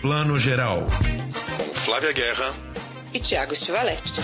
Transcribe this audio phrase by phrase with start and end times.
[0.00, 0.86] Plano Geral.
[1.58, 2.54] Com Flávia Guerra
[3.12, 4.14] e Tiago Stivaletti.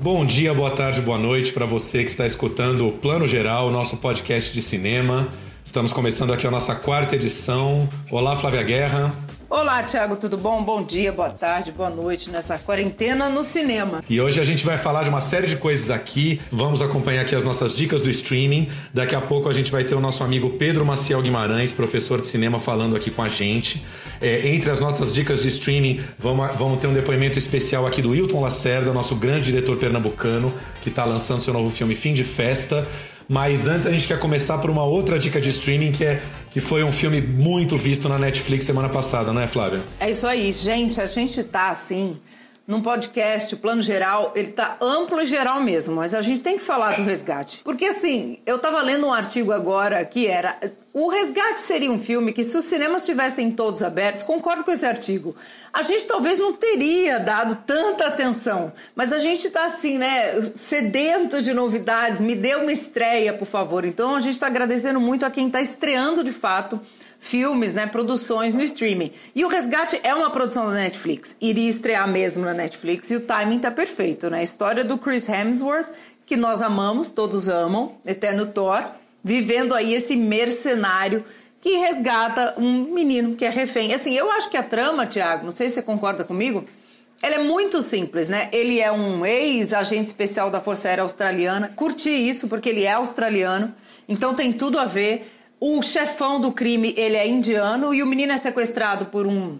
[0.00, 3.98] Bom dia, boa tarde, boa noite para você que está escutando o Plano Geral, nosso
[3.98, 5.32] podcast de cinema.
[5.64, 7.88] Estamos começando aqui a nossa quarta edição.
[8.10, 9.14] Olá, Flávia Guerra.
[9.54, 10.64] Olá, Tiago, tudo bom?
[10.64, 14.02] Bom dia, boa tarde, boa noite nessa quarentena no cinema.
[14.08, 16.40] E hoje a gente vai falar de uma série de coisas aqui.
[16.50, 18.70] Vamos acompanhar aqui as nossas dicas do streaming.
[18.94, 22.28] Daqui a pouco a gente vai ter o nosso amigo Pedro Maciel Guimarães, professor de
[22.28, 23.84] cinema, falando aqui com a gente.
[24.22, 28.12] É, entre as nossas dicas de streaming, vamos, vamos ter um depoimento especial aqui do
[28.12, 32.88] Wilton Lacerda, nosso grande diretor pernambucano, que está lançando seu novo filme Fim de Festa.
[33.32, 36.60] Mas antes a gente quer começar por uma outra dica de streaming que é que
[36.60, 39.80] foi um filme muito visto na Netflix semana passada, não é, Flávia?
[39.98, 41.00] É isso aí, gente.
[41.00, 42.18] A gente tá assim
[42.66, 46.56] num podcast, o plano geral, ele tá amplo e geral mesmo, mas a gente tem
[46.56, 47.60] que falar do resgate.
[47.64, 50.56] Porque assim, eu tava lendo um artigo agora que era
[50.94, 54.84] o Resgate seria um filme que, se os cinemas estivessem todos abertos, concordo com esse
[54.84, 55.34] artigo,
[55.72, 58.70] a gente talvez não teria dado tanta atenção.
[58.94, 62.20] Mas a gente está assim, né, sedento de novidades.
[62.20, 63.86] Me dê uma estreia, por favor.
[63.86, 66.78] Então a gente está agradecendo muito a quem está estreando de fato
[67.22, 69.12] filmes, né, produções no streaming.
[69.32, 71.36] E o Resgate é uma produção da Netflix.
[71.40, 74.40] Iria estrear mesmo na Netflix e o timing tá perfeito, né?
[74.40, 75.86] A história do Chris Hemsworth,
[76.26, 78.82] que nós amamos, todos amam, Eterno Thor,
[79.22, 81.24] vivendo aí esse mercenário
[81.60, 83.94] que resgata um menino que é refém.
[83.94, 86.66] Assim, eu acho que a trama, Tiago, não sei se você concorda comigo,
[87.22, 88.48] ela é muito simples, né?
[88.52, 91.72] Ele é um ex-agente especial da Força Aérea Australiana.
[91.76, 93.72] Curti isso porque ele é australiano,
[94.08, 95.38] então tem tudo a ver.
[95.64, 99.58] O chefão do crime, ele é indiano e o menino é sequestrado por um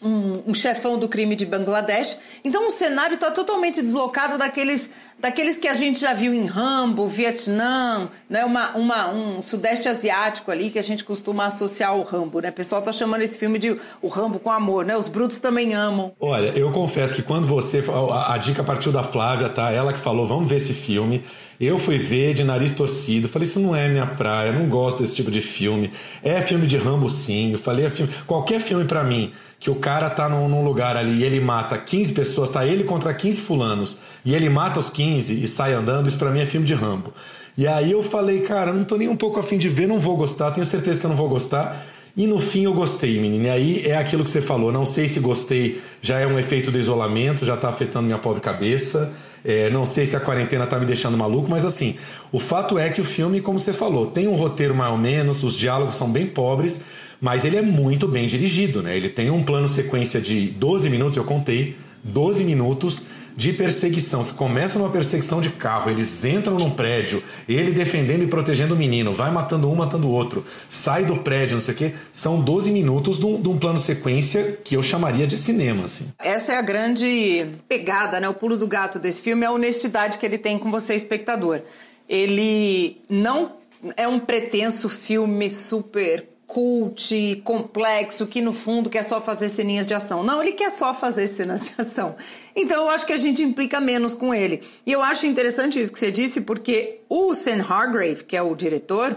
[0.00, 2.20] um, um, chefão do crime de Bangladesh.
[2.44, 7.08] Então o cenário está totalmente deslocado daqueles, daqueles que a gente já viu em Rambo,
[7.08, 8.44] Vietnã, né?
[8.44, 12.40] uma, uma, um sudeste asiático ali que a gente costuma associar ao Rambo.
[12.40, 12.50] Né?
[12.50, 14.96] O pessoal está chamando esse filme de o Rambo com amor, né?
[14.96, 16.12] Os brutos também amam.
[16.20, 17.82] Olha, eu confesso que quando você.
[18.12, 19.72] A, a dica partiu da Flávia, tá?
[19.72, 21.24] Ela que falou, vamos ver esse filme.
[21.60, 25.14] Eu fui ver de nariz torcido, falei, isso não é minha praia, não gosto desse
[25.14, 25.90] tipo de filme.
[26.22, 29.76] É filme de Rambo sim, eu falei, é filme, qualquer filme para mim que o
[29.76, 33.40] cara tá num, num, lugar ali e ele mata 15 pessoas, tá ele contra 15
[33.40, 36.74] fulanos, e ele mata os 15 e sai andando, isso pra mim é filme de
[36.74, 37.14] Rambo.
[37.56, 40.16] E aí eu falei, cara, não tô nem um pouco afim de ver, não vou
[40.16, 41.82] gostar, tenho certeza que eu não vou gostar.
[42.16, 43.46] E no fim eu gostei, menina.
[43.46, 46.70] E aí é aquilo que você falou, não sei se gostei, já é um efeito
[46.70, 49.12] do isolamento, já tá afetando minha pobre cabeça.
[49.44, 51.96] É, não sei se a quarentena tá me deixando maluco, mas assim,
[52.32, 55.42] o fato é que o filme, como você falou, tem um roteiro mais ou menos,
[55.42, 56.80] os diálogos são bem pobres,
[57.20, 58.96] mas ele é muito bem dirigido, né?
[58.96, 63.02] Ele tem um plano sequência de 12 minutos, eu contei, 12 minutos
[63.36, 68.26] de perseguição, que começa numa perseguição de carro, eles entram num prédio, ele defendendo e
[68.26, 71.76] protegendo o menino, vai matando um, matando o outro, sai do prédio, não sei o
[71.76, 71.94] quê.
[72.12, 76.06] São 12 minutos de um, plano sequência que eu chamaria de cinema, assim.
[76.18, 78.28] Essa é a grande pegada, né?
[78.28, 81.62] O pulo do gato desse filme é a honestidade que ele tem com você, espectador.
[82.08, 83.52] Ele não
[83.96, 89.92] é um pretenso filme super cult, complexo, que no fundo quer só fazer ceninhas de
[89.92, 90.22] ação.
[90.22, 92.14] Não, ele quer só fazer cenas de ação.
[92.54, 94.62] Então eu acho que a gente implica menos com ele.
[94.86, 98.54] E eu acho interessante isso que você disse, porque o Sam Hargrave, que é o
[98.54, 99.16] diretor,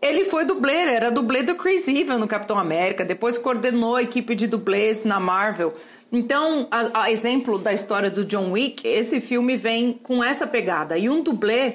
[0.00, 4.34] ele foi dublê, era dublê do Chris Evans no Capitão América, depois coordenou a equipe
[4.34, 5.74] de dublês na Marvel.
[6.10, 10.96] Então, a, a exemplo da história do John Wick, esse filme vem com essa pegada.
[10.96, 11.74] E um dublê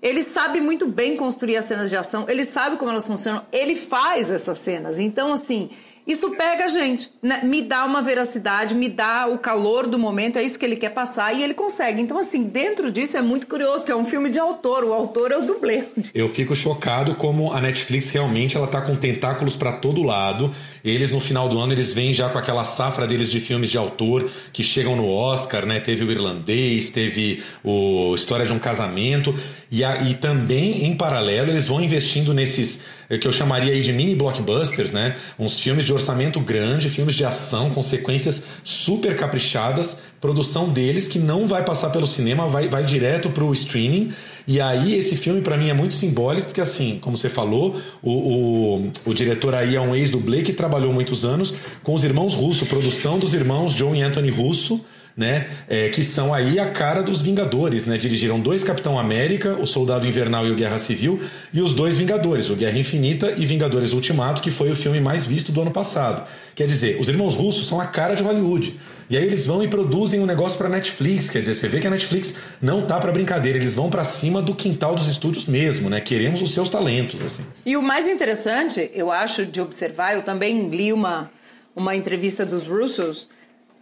[0.00, 3.74] ele sabe muito bem construir as cenas de ação, ele sabe como elas funcionam, ele
[3.74, 4.98] faz essas cenas.
[4.98, 5.70] Então, assim,
[6.08, 7.40] isso pega a gente, né?
[7.42, 10.88] me dá uma veracidade, me dá o calor do momento, é isso que ele quer
[10.94, 12.00] passar e ele consegue.
[12.00, 15.32] Então, assim, dentro disso é muito curioso, que é um filme de autor, o autor
[15.32, 15.84] é o dublê.
[16.14, 20.50] Eu fico chocado como a Netflix realmente ela tá com tentáculos para todo lado.
[20.82, 23.76] Eles no final do ano eles vêm já com aquela safra deles de filmes de
[23.76, 25.78] autor que chegam no Oscar, né?
[25.78, 29.38] Teve o Irlandês, teve o História de um Casamento
[29.70, 32.80] e, a, e também em paralelo eles vão investindo nesses
[33.16, 35.16] que eu chamaria aí de mini blockbusters, né?
[35.38, 41.18] Uns filmes de orçamento grande, filmes de ação com sequências super caprichadas, produção deles que
[41.18, 44.12] não vai passar pelo cinema, vai, vai direto para o streaming.
[44.46, 48.10] E aí esse filme para mim é muito simbólico, porque assim, como você falou, o,
[48.10, 52.66] o, o diretor aí é um ex-dublê que trabalhou muitos anos com os irmãos Russo,
[52.66, 54.84] produção dos irmãos John e Anthony Russo,
[55.18, 55.48] né?
[55.68, 57.98] É, que são aí a cara dos Vingadores, né?
[57.98, 61.20] Dirigiram dois Capitão América, o Soldado Invernal e o Guerra Civil,
[61.52, 65.26] e os dois Vingadores, o Guerra Infinita e Vingadores Ultimato, que foi o filme mais
[65.26, 66.24] visto do ano passado.
[66.54, 68.78] Quer dizer, os irmãos russos são a cara de Hollywood.
[69.10, 71.86] E aí eles vão e produzem um negócio para Netflix, quer dizer, você vê que
[71.86, 75.90] a Netflix não tá para brincadeira, eles vão para cima do quintal dos estúdios mesmo,
[75.90, 76.00] né?
[76.00, 77.42] Queremos os seus talentos, assim.
[77.66, 81.30] E o mais interessante, eu acho, de observar, eu também li uma,
[81.74, 83.28] uma entrevista dos Russos,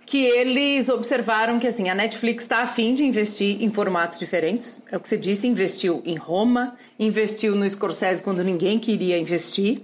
[0.07, 4.81] que eles observaram que assim a Netflix está afim de investir em formatos diferentes.
[4.91, 9.83] É o que você disse, investiu em Roma, investiu no Scorsese quando ninguém queria investir.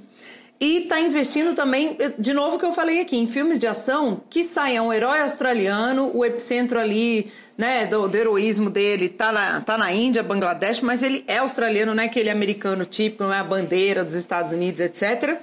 [0.61, 4.45] E está investindo também, de novo que eu falei aqui, em filmes de ação que
[4.45, 9.77] saiam um herói australiano, o epicentro ali, né, do, do, heroísmo dele tá na, tá
[9.77, 13.45] na Índia, Bangladesh, mas ele é australiano, não é aquele americano típico, não é a
[13.45, 15.41] bandeira dos Estados Unidos, etc.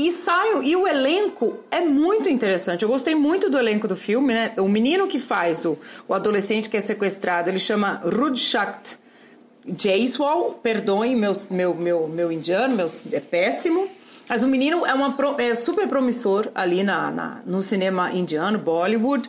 [0.00, 2.82] E saio, e o elenco é muito interessante.
[2.82, 4.50] Eu gostei muito do elenco do filme, né?
[4.56, 5.76] O menino que faz o,
[6.08, 8.98] o adolescente que é sequestrado, ele chama Rudshakt
[9.76, 10.58] Jaiswal.
[10.62, 13.90] Perdoem meus, meu, meu, meu indiano, meu, é péssimo.
[14.26, 19.28] Mas o menino é, uma, é super promissor ali na, na, no cinema indiano, Bollywood.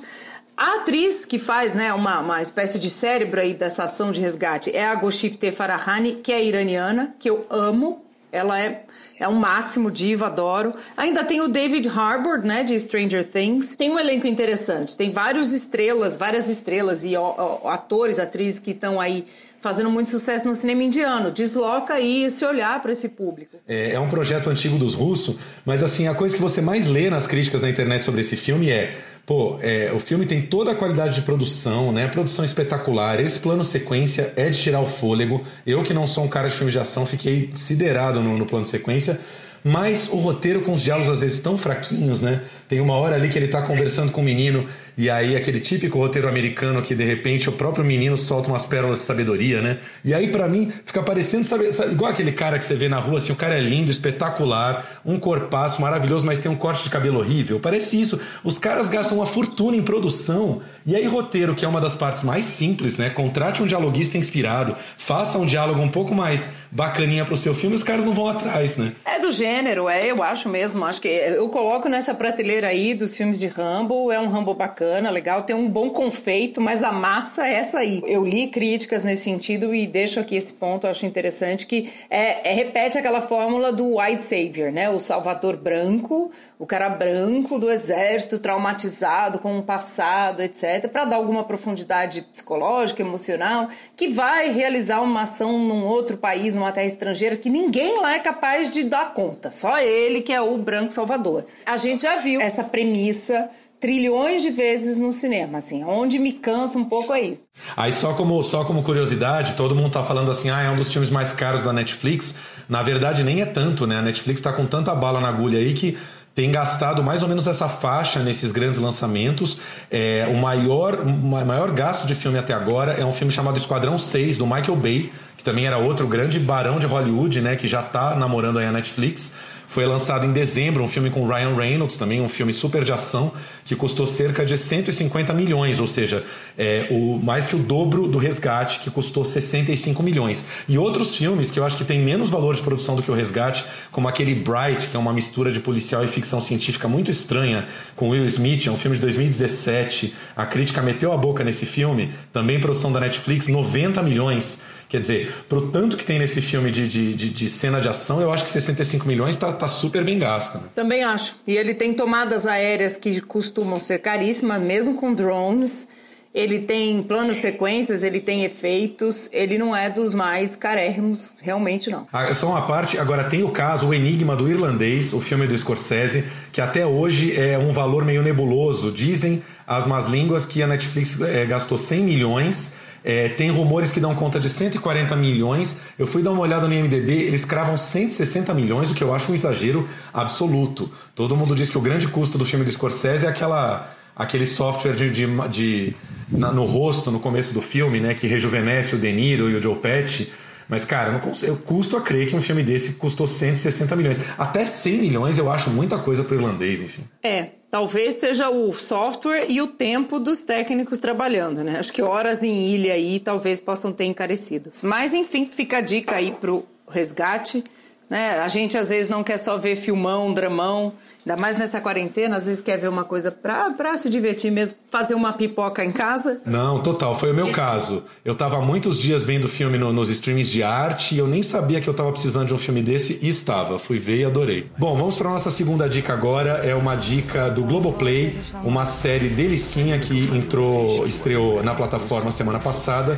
[0.56, 4.74] A atriz que faz né, uma, uma espécie de cérebro aí dessa ação de resgate
[4.74, 8.06] é a Goshifte Farahani, que é iraniana, que eu amo.
[8.32, 8.84] Ela é,
[9.20, 10.74] é um máximo diva, adoro.
[10.96, 13.76] Ainda tem o David Harbour, né, de Stranger Things.
[13.76, 14.96] Tem um elenco interessante.
[14.96, 19.28] Tem várias estrelas, várias estrelas e ó, ó, atores, atrizes que estão aí
[19.62, 21.32] fazendo muito sucesso no cinema indiano.
[21.32, 23.58] Desloca aí esse olhar para esse público.
[23.68, 27.10] É, é, um projeto antigo dos russos, mas assim, a coisa que você mais lê
[27.10, 28.94] nas críticas na internet sobre esse filme é
[29.24, 32.08] Pô, é, o filme tem toda a qualidade de produção, né?
[32.08, 33.20] Produção espetacular.
[33.20, 35.46] Esse plano sequência é de tirar o fôlego.
[35.66, 38.66] Eu, que não sou um cara de filme de ação, fiquei siderado no, no plano
[38.66, 39.20] sequência.
[39.64, 42.42] Mas o roteiro com os diálogos às vezes tão fraquinhos, né?
[42.68, 44.68] Tem uma hora ali que ele tá conversando com o menino
[44.98, 49.00] e aí aquele típico roteiro americano que de repente o próprio menino solta umas pérolas
[49.00, 49.80] de sabedoria, né?
[50.04, 53.00] E aí para mim fica parecendo, sabe, sabe, igual aquele cara que você vê na
[53.00, 56.90] rua, assim, o cara é lindo, espetacular, um corpaço maravilhoso, mas tem um corte de
[56.90, 57.60] cabelo horrível.
[57.60, 58.20] Parece isso.
[58.44, 62.24] Os caras gastam uma fortuna em produção e aí roteiro, que é uma das partes
[62.24, 63.10] mais simples, né?
[63.10, 67.84] Contrate um dialoguista inspirado, faça um diálogo um pouco mais bacaninha pro seu filme, os
[67.84, 68.94] caras não vão atrás, né?
[69.06, 73.16] É do gênero, é, eu acho mesmo, acho que eu coloco nessa prateleira aí dos
[73.16, 77.48] filmes de Rambo, é um Rambo bacana, legal, tem um bom confeito, mas a massa
[77.48, 78.02] é essa aí.
[78.06, 82.54] Eu li críticas nesse sentido e deixo aqui esse ponto, acho interessante, que é, é
[82.54, 84.90] repete aquela fórmula do White Savior, né?
[84.90, 91.18] O salvador branco, o cara branco do exército, traumatizado com um passado, etc., para dar
[91.18, 97.38] alguma profundidade psicológica, emocional, que vai realizar uma ação num outro país, numa terra estrangeira,
[97.38, 101.46] que ninguém lá é capaz de dar conta, só ele que é o branco salvador.
[101.66, 103.50] A gente já viu essa premissa
[103.82, 107.48] trilhões de vezes no cinema, assim, onde me cansa um pouco é isso.
[107.76, 110.92] Aí só como só como curiosidade, todo mundo tá falando assim, ah, é um dos
[110.92, 112.36] filmes mais caros da Netflix.
[112.70, 113.98] Na verdade nem é tanto, né?
[113.98, 115.98] A Netflix tá com tanta bala na agulha aí que
[116.36, 119.58] tem gastado mais ou menos essa faixa nesses grandes lançamentos.
[119.90, 123.98] É, o maior, o maior gasto de filme até agora é um filme chamado Esquadrão
[123.98, 127.82] 6, do Michael Bay, que também era outro grande barão de Hollywood, né, que já
[127.82, 129.34] está namorando aí a Netflix.
[129.72, 133.32] Foi lançado em dezembro um filme com Ryan Reynolds, também um filme super de ação,
[133.64, 136.26] que custou cerca de 150 milhões, ou seja,
[136.58, 140.44] é, o, mais que o dobro do Resgate, que custou 65 milhões.
[140.68, 143.14] E outros filmes que eu acho que tem menos valor de produção do que o
[143.14, 143.64] Resgate,
[143.94, 147.66] como aquele Bright, que é uma mistura de policial e ficção científica muito estranha,
[147.96, 150.14] com Will Smith, é um filme de 2017.
[150.36, 154.60] A crítica meteu a boca nesse filme, também produção da Netflix, 90 milhões.
[154.92, 158.20] Quer dizer, pro tanto que tem nesse filme de, de, de, de cena de ação,
[158.20, 160.58] eu acho que 65 milhões tá, tá super bem gasto.
[160.58, 160.66] Né?
[160.76, 161.36] Também acho.
[161.48, 165.88] E ele tem tomadas aéreas que costumam ser caríssimas, mesmo com drones.
[166.36, 172.06] Ele tem planos sequências, ele tem efeitos, ele não é dos mais carérrimos, realmente não.
[172.12, 175.58] Ah, só uma parte, agora tem o caso, o Enigma do Irlandês, o filme do
[175.58, 178.92] Scorsese, que até hoje é um valor meio nebuloso.
[178.92, 184.00] Dizem as más línguas que a Netflix é, gastou 100 milhões é, tem rumores que
[184.00, 185.78] dão conta de 140 milhões.
[185.98, 189.32] Eu fui dar uma olhada no IMDB, eles cravam 160 milhões, o que eu acho
[189.32, 190.92] um exagero absoluto.
[191.16, 194.94] Todo mundo diz que o grande custo do filme do Scorsese é aquela, aquele software
[194.94, 195.96] de, de, de
[196.30, 199.62] na, no rosto no começo do filme, né, que rejuvenesce o De Niro e o
[199.62, 200.32] Joe Pesci.
[200.72, 204.18] Mas, cara, eu, eu custo a crer que um filme desse custou 160 milhões.
[204.38, 207.04] Até 100 milhões eu acho muita coisa pro irlandês, enfim.
[207.22, 211.78] É, talvez seja o software e o tempo dos técnicos trabalhando, né?
[211.78, 214.72] Acho que horas em ilha aí talvez possam ter encarecido.
[214.82, 217.66] Mas, enfim, fica a dica aí pro resgate.
[218.12, 218.40] Né?
[218.40, 220.92] A gente às vezes não quer só ver filmão, dramão.
[221.26, 225.14] Ainda mais nessa quarentena, às vezes quer ver uma coisa pra se divertir mesmo, fazer
[225.14, 226.42] uma pipoca em casa.
[226.46, 228.04] Não, total, foi o meu caso.
[228.26, 231.80] Eu tava muitos dias vendo filme no, nos streams de arte e eu nem sabia
[231.80, 233.80] que eu tava precisando de um filme desse e estava.
[233.80, 234.70] Fui ver e adorei.
[234.78, 236.66] Bom, vamos pra nossa segunda dica agora.
[236.66, 243.18] É uma dica do Globoplay, uma série delicinha que entrou, estreou na plataforma semana passada.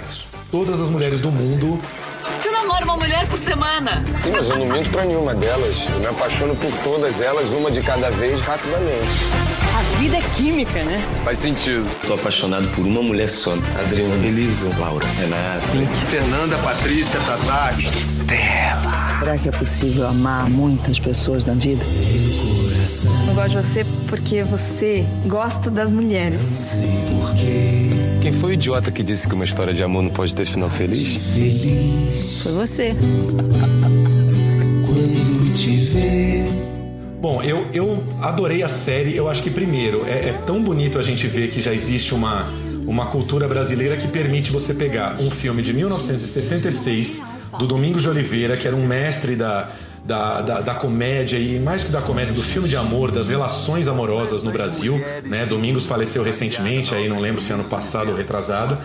[0.51, 1.79] Todas as mulheres do mundo
[2.63, 4.03] namora uma mulher por semana.
[4.21, 5.85] Sim, mas eu não minto pra nenhuma delas.
[5.93, 9.62] Eu me apaixono por todas elas, uma de cada vez, rapidamente.
[9.75, 11.03] A vida é química, né?
[11.23, 11.89] Faz sentido.
[12.05, 13.53] Tô apaixonado por uma mulher só.
[13.53, 19.19] Adriana, Elisa, Laura, Renata, Pink, Fernanda, Patrícia, Tatá, Estela.
[19.19, 21.83] Será que é possível amar muitas pessoas na vida?
[23.27, 26.79] Eu gosto de você porque você gosta das mulheres.
[28.21, 30.69] Quem foi o idiota que disse que uma história de amor não pode ter final
[30.69, 31.17] feliz?
[32.43, 32.93] Foi você.
[34.85, 36.12] Quando te ver.
[37.23, 39.15] Bom, eu, eu adorei a série.
[39.15, 42.49] Eu acho que, primeiro, é, é tão bonito a gente ver que já existe uma,
[42.85, 47.21] uma cultura brasileira que permite você pegar um filme de 1966
[47.57, 49.71] do Domingos de Oliveira, que era um mestre da,
[50.03, 53.87] da, da, da, comédia e mais que da comédia, do filme de amor, das relações
[53.87, 55.01] amorosas no Brasil.
[55.23, 55.45] Né?
[55.45, 58.77] Domingos faleceu recentemente, aí não lembro se ano passado ou retrasado.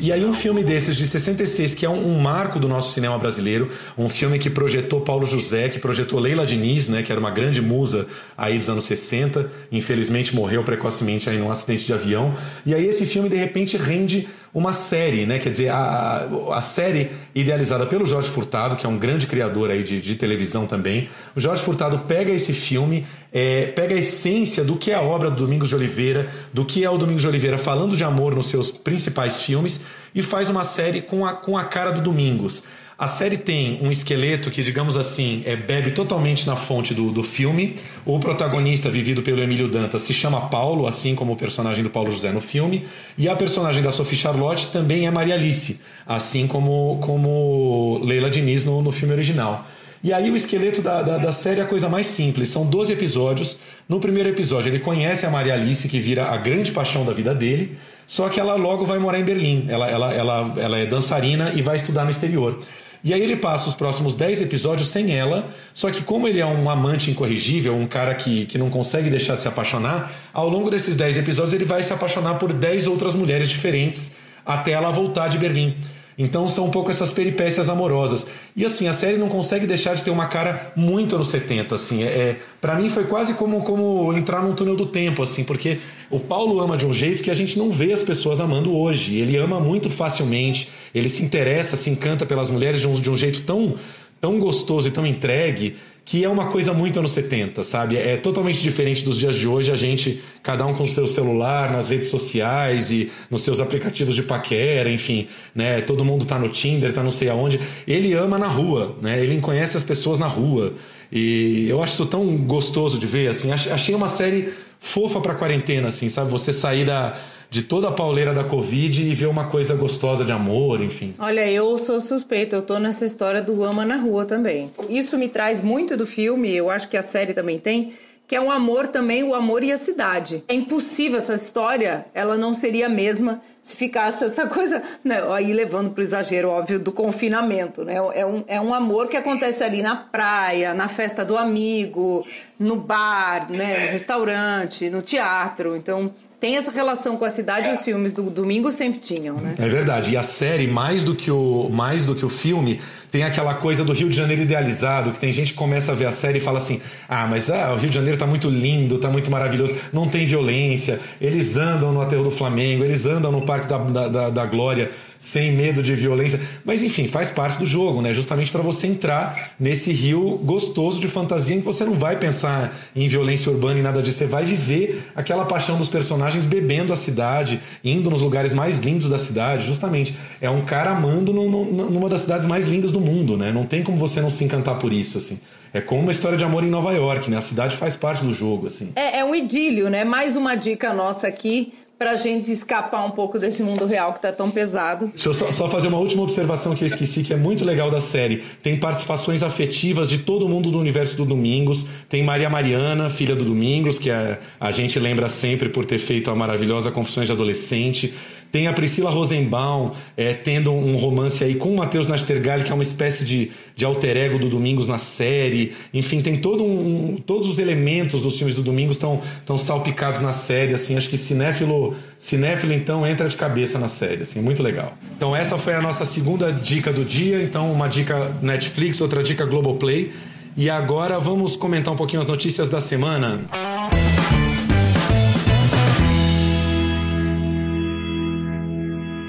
[0.00, 3.18] E aí um filme desses de 66, que é um, um, marco do nosso cinema
[3.18, 7.02] brasileiro, um filme que projetou Paulo José, que projetou Leila Diniz, né?
[7.02, 8.06] que era uma grande musa
[8.36, 12.34] aí dos anos 60, infelizmente morreu precocemente aí num acidente de avião.
[12.66, 15.38] E aí esse filme de repente rende uma série, né?
[15.38, 19.82] Quer dizer, a, a série idealizada pelo Jorge Furtado, que é um grande criador aí
[19.82, 21.10] de, de televisão também.
[21.36, 25.30] O Jorge Furtado pega esse filme, é, pega a essência do que é a obra
[25.30, 28.46] do Domingos de Oliveira, do que é o Domingos de Oliveira falando de amor nos
[28.46, 29.82] seus principais filmes
[30.14, 32.64] e faz uma série com a, com a cara do Domingos.
[32.98, 37.22] A série tem um esqueleto que, digamos assim, é, bebe totalmente na fonte do, do
[37.22, 37.76] filme.
[38.06, 42.10] O protagonista, vivido pelo Emílio Dantas, se chama Paulo, assim como o personagem do Paulo
[42.10, 42.86] José no filme.
[43.18, 48.64] E a personagem da Sophie Charlotte também é Maria Alice, assim como, como Leila Diniz
[48.64, 49.66] no, no filme original.
[50.02, 52.48] E aí o esqueleto da, da, da, série é a coisa mais simples.
[52.48, 53.58] São 12 episódios.
[53.86, 57.34] No primeiro episódio ele conhece a Maria Alice, que vira a grande paixão da vida
[57.34, 57.76] dele.
[58.06, 59.66] Só que ela logo vai morar em Berlim.
[59.68, 62.58] Ela, ela, ela, ela é dançarina e vai estudar no exterior.
[63.04, 66.46] E aí ele passa os próximos 10 episódios sem ela, só que como ele é
[66.46, 70.70] um amante incorrigível, um cara que, que não consegue deixar de se apaixonar, ao longo
[70.70, 75.28] desses 10 episódios ele vai se apaixonar por 10 outras mulheres diferentes até ela voltar
[75.28, 75.76] de Berlim.
[76.18, 78.26] Então são um pouco essas peripécias amorosas.
[78.56, 82.04] E assim, a série não consegue deixar de ter uma cara muito anos 70, assim.
[82.04, 85.78] É, para mim foi quase como, como entrar num túnel do tempo, assim, porque
[86.10, 89.18] o Paulo ama de um jeito que a gente não vê as pessoas amando hoje.
[89.18, 93.16] Ele ama muito facilmente, ele se interessa, se encanta pelas mulheres de um, de um
[93.16, 93.74] jeito tão,
[94.18, 97.96] tão gostoso e tão entregue que é uma coisa muito anos 70, sabe?
[97.96, 101.72] É totalmente diferente dos dias de hoje, a gente, cada um com o seu celular,
[101.72, 105.80] nas redes sociais e nos seus aplicativos de paquera, enfim, né?
[105.80, 107.58] Todo mundo tá no Tinder, tá não sei aonde.
[107.88, 109.20] Ele ama na rua, né?
[109.20, 110.74] Ele conhece as pessoas na rua.
[111.10, 113.50] E eu acho isso tão gostoso de ver, assim.
[113.50, 116.30] Achei uma série fofa pra quarentena, assim, sabe?
[116.30, 117.18] Você sair da
[117.50, 121.14] de toda a pauleira da Covid e ver uma coisa gostosa de amor, enfim.
[121.18, 124.70] Olha, eu sou suspeita, eu tô nessa história do ama na rua também.
[124.88, 127.92] Isso me traz muito do filme, eu acho que a série também tem,
[128.28, 130.42] que é o amor também, o amor e a cidade.
[130.48, 135.52] É impossível essa história, ela não seria a mesma se ficasse essa coisa, né, aí
[135.52, 137.94] levando para exagero óbvio do confinamento, né?
[138.14, 142.24] É um, é um amor que acontece ali na praia, na festa do amigo,
[142.58, 145.76] no bar, né, no restaurante, no teatro.
[145.76, 149.54] Então, tem essa relação com a cidade, os filmes do domingo sempre tinham, né?
[149.58, 150.10] É verdade.
[150.10, 152.78] E a série, mais do que o, mais do que o filme,
[153.10, 156.06] tem aquela coisa do Rio de Janeiro idealizado, que tem gente que começa a ver
[156.06, 158.98] a série e fala assim: ah, mas ah, o Rio de Janeiro tá muito lindo,
[158.98, 163.42] tá muito maravilhoso, não tem violência, eles andam no aterro do Flamengo, eles andam no
[163.42, 164.90] Parque da, da, da, da Glória
[165.26, 166.40] sem medo de violência.
[166.64, 168.14] Mas enfim, faz parte do jogo, né?
[168.14, 172.72] Justamente para você entrar nesse rio gostoso de fantasia em que você não vai pensar
[172.94, 174.18] em violência urbana e nada disso.
[174.18, 179.08] Você vai viver aquela paixão dos personagens bebendo a cidade, indo nos lugares mais lindos
[179.08, 179.66] da cidade.
[179.66, 183.50] Justamente, é um cara amando no, no, numa das cidades mais lindas do mundo, né?
[183.50, 185.40] Não tem como você não se encantar por isso, assim.
[185.74, 187.36] É como uma história de amor em Nova York, né?
[187.36, 188.92] A cidade faz parte do jogo, assim.
[188.94, 190.04] É, é um idílio, né?
[190.04, 194.18] Mais uma dica nossa aqui para a gente escapar um pouco desse mundo real que
[194.18, 195.06] está tão pesado.
[195.14, 197.90] Deixa eu só, só, fazer uma última observação que eu esqueci, que é muito legal
[197.90, 198.44] da série.
[198.62, 201.86] Tem participações afetivas de todo mundo do universo do Domingos.
[202.08, 206.30] Tem Maria Mariana, filha do Domingos, que é, a gente lembra sempre por ter feito
[206.30, 208.14] a maravilhosa Confissões de Adolescente.
[208.50, 212.74] Tem a Priscila Rosenbaum é, tendo um romance aí com o Matheus Nastergalli, que é
[212.74, 215.72] uma espécie de, de alter ego do Domingos na série.
[215.92, 220.32] Enfim, tem todo um, todos os elementos dos filmes do Domingos estão tão salpicados na
[220.32, 220.72] série.
[220.72, 224.22] Assim, acho que cinéfilo, cinéfilo então entra de cabeça na série.
[224.22, 224.94] Assim, muito legal.
[225.16, 227.42] Então essa foi a nossa segunda dica do dia.
[227.42, 230.12] Então uma dica Netflix, outra dica Globoplay.
[230.56, 233.44] E agora vamos comentar um pouquinho as notícias da semana.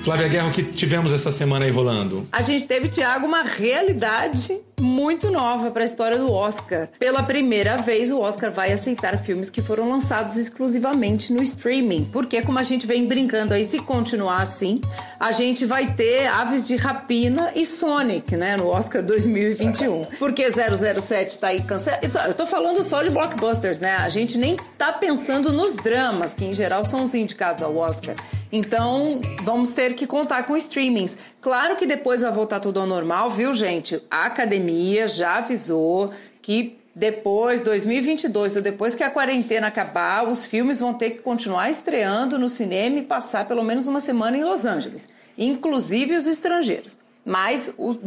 [0.08, 2.26] Flávia Guerra, o que tivemos essa semana aí rolando?
[2.32, 6.88] A gente teve, Tiago, uma realidade muito nova para a história do Oscar.
[6.98, 12.06] Pela primeira vez, o Oscar vai aceitar filmes que foram lançados exclusivamente no streaming.
[12.06, 14.80] Porque, como a gente vem brincando aí, se continuar assim,
[15.20, 20.06] a gente vai ter Aves de Rapina e Sonic, né, no Oscar 2021.
[20.18, 22.08] Porque 007 tá aí cancelado.
[22.28, 23.98] Eu tô falando só de blockbusters, né?
[23.98, 28.16] A gente nem tá pensando nos dramas, que em geral são os indicados ao Oscar.
[28.51, 29.04] Então,
[29.44, 31.18] vamos ter que contar com streamings.
[31.42, 34.01] Claro que depois vai voltar tudo ao normal, viu, gente?
[34.10, 36.12] A academia já avisou
[36.42, 41.70] que depois, 2022, ou depois que a quarentena acabar, os filmes vão ter que continuar
[41.70, 46.98] estreando no cinema e passar pelo menos uma semana em Los Angeles, inclusive os estrangeiros.
[47.24, 48.00] Mas os,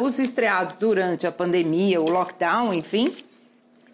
[0.00, 3.12] os estreados durante a pandemia, o lockdown, enfim,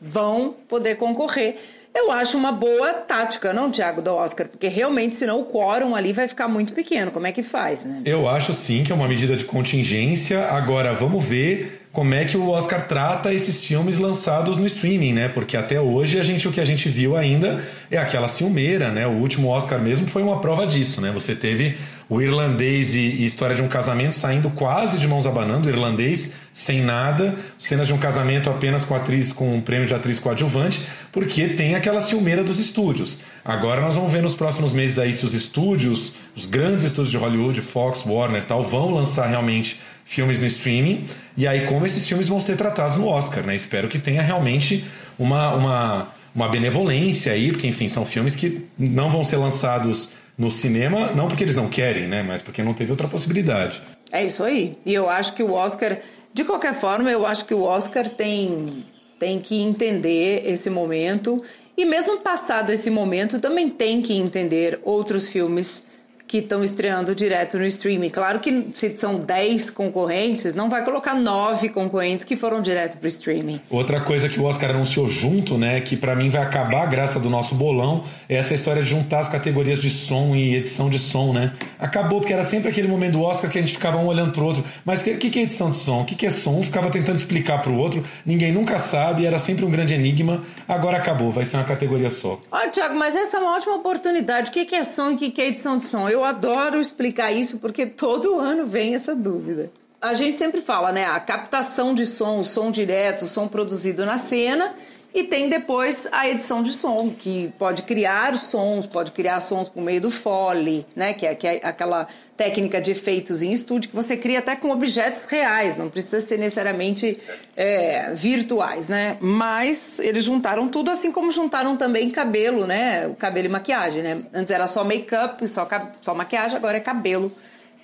[0.01, 1.57] vão poder concorrer.
[1.95, 6.13] Eu acho uma boa tática, não, Thiago, do Oscar, porque realmente, senão o quórum ali
[6.13, 7.13] vai ficar muito pequeno.
[7.13, 8.03] Como é que faz, né?
[8.05, 10.45] Eu acho sim que é uma medida de contingência.
[10.47, 15.29] Agora, vamos ver como é que o Oscar trata esses filmes lançados no streaming, né?
[15.29, 19.07] Porque até hoje a gente o que a gente viu ainda é aquela ciumeira, né?
[19.07, 21.13] O último Oscar mesmo foi uma prova disso, né?
[21.13, 25.67] Você teve o irlandês e, e história de um casamento saindo quase de mãos abanando,
[25.67, 29.95] o irlandês sem nada, cenas de um casamento apenas com atriz com um prêmio de
[29.95, 33.19] atriz coadjuvante, porque tem aquela ciumeira dos estúdios.
[33.45, 37.17] Agora nós vamos ver nos próximos meses aí se os estúdios, os grandes estúdios de
[37.17, 41.07] Hollywood, Fox, Warner e tal, vão lançar realmente filmes no streaming,
[41.37, 43.57] e aí como esses filmes vão ser tratados no Oscar, né?
[43.57, 44.85] Espero que tenha realmente
[45.19, 50.51] uma, uma, uma benevolência aí, porque enfim, são filmes que não vão ser lançados no
[50.51, 52.23] cinema, não porque eles não querem, né?
[52.23, 53.81] Mas porque não teve outra possibilidade.
[54.11, 54.77] É isso aí.
[54.85, 55.99] E eu acho que o Oscar,
[56.33, 58.85] de qualquer forma, eu acho que o Oscar tem,
[59.19, 61.43] tem que entender esse momento.
[61.77, 65.89] E mesmo passado esse momento, também tem que entender outros filmes
[66.35, 68.11] que estão estreando direto no streaming.
[68.11, 73.07] Claro que se são 10 concorrentes, não vai colocar 9 concorrentes que foram direto pro
[73.07, 73.61] streaming.
[73.71, 77.21] Outra coisa que o Oscar anunciou junto, né, que para mim vai acabar a graça
[77.21, 80.99] do nosso bolão, é essa história de juntar as categorias de som e edição de
[80.99, 81.53] som, né?
[81.79, 84.45] Acabou porque era sempre aquele momento do Oscar que a gente ficava um olhando pro
[84.45, 86.01] outro, mas o que, que, é edição de som?
[86.01, 86.59] O que, que é som?
[86.59, 90.43] Um ficava tentando explicar pro outro, ninguém nunca sabe, era sempre um grande enigma.
[90.67, 92.41] Agora acabou, vai ser uma categoria só.
[92.51, 94.51] Olha, Tiago, mas essa é uma ótima oportunidade.
[94.51, 96.09] O que, que é som e o que, que é edição de som?
[96.09, 99.71] Eu adoro explicar isso porque todo ano vem essa dúvida.
[100.01, 101.07] A gente sempre fala, né?
[101.07, 104.75] A captação de som, o som direto, o som produzido na cena.
[105.15, 109.81] E tem depois a edição de som, que pode criar sons, pode criar sons por
[109.81, 111.15] meio do Foley, né?
[111.15, 114.71] Que é, que é aquela técnica de efeitos em estúdio que você cria até com
[114.71, 117.17] objetos reais, não precisa ser necessariamente
[117.57, 119.17] é, virtuais, né?
[119.21, 123.07] Mas eles juntaram tudo, assim como juntaram também cabelo, né?
[123.07, 124.21] O cabelo e maquiagem, né?
[124.35, 125.69] Antes era só make-up, só,
[126.03, 127.31] só maquiagem, agora é cabelo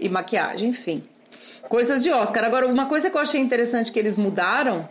[0.01, 1.01] e maquiagem, enfim.
[1.69, 2.43] Coisas de Oscar.
[2.43, 4.89] Agora, uma coisa que eu achei interessante que eles mudaram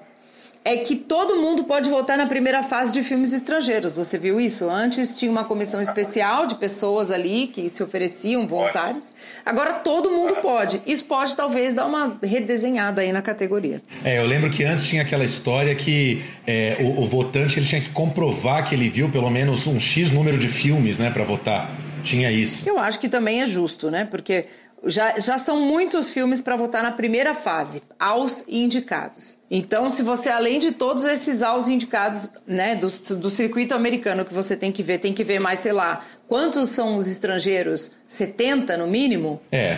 [0.73, 3.95] é que todo mundo pode votar na primeira fase de filmes estrangeiros.
[3.95, 4.69] Você viu isso?
[4.69, 9.07] Antes tinha uma comissão especial de pessoas ali que se ofereciam voluntários.
[9.43, 10.79] Agora todo mundo pode.
[10.85, 13.81] Isso pode talvez dar uma redesenhada aí na categoria.
[14.03, 17.81] É, eu lembro que antes tinha aquela história que é, o, o, votante ele tinha
[17.81, 21.75] que comprovar que ele viu pelo menos um X número de filmes, né, para votar.
[22.03, 22.67] Tinha isso.
[22.67, 24.07] Eu acho que também é justo, né?
[24.09, 24.45] Porque
[24.85, 29.37] já, já são muitos filmes para votar na primeira fase, aos indicados.
[29.49, 34.33] Então, se você, além de todos esses aos indicados, né, do, do circuito americano que
[34.33, 37.91] você tem que ver, tem que ver mais, sei lá, quantos são os estrangeiros?
[38.07, 39.41] 70 no mínimo?
[39.51, 39.77] É,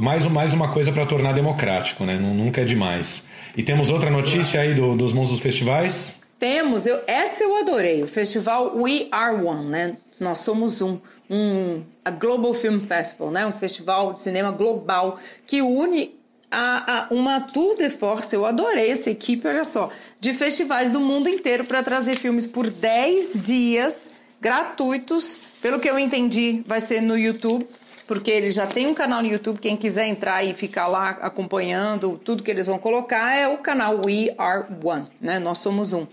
[0.00, 2.16] mais, mais uma coisa para tornar democrático, né?
[2.16, 3.24] Nunca é demais.
[3.56, 6.18] E temos outra notícia aí do, dos mundos dos festivais?
[6.38, 9.96] Temos, eu, essa eu adorei, o festival We Are One, né?
[10.18, 10.98] Nós somos um
[11.30, 13.46] um a Global Film Festival, né?
[13.46, 16.18] um festival de cinema global que une
[16.50, 18.34] a, a, uma tour de force.
[18.34, 22.68] Eu adorei essa equipe, olha só, de festivais do mundo inteiro para trazer filmes por
[22.68, 25.38] 10 dias gratuitos.
[25.62, 27.66] Pelo que eu entendi, vai ser no YouTube,
[28.08, 29.60] porque eles já têm um canal no YouTube.
[29.60, 34.00] Quem quiser entrar e ficar lá acompanhando tudo que eles vão colocar é o canal
[34.04, 35.38] We Are One, né?
[35.38, 36.06] Nós somos um.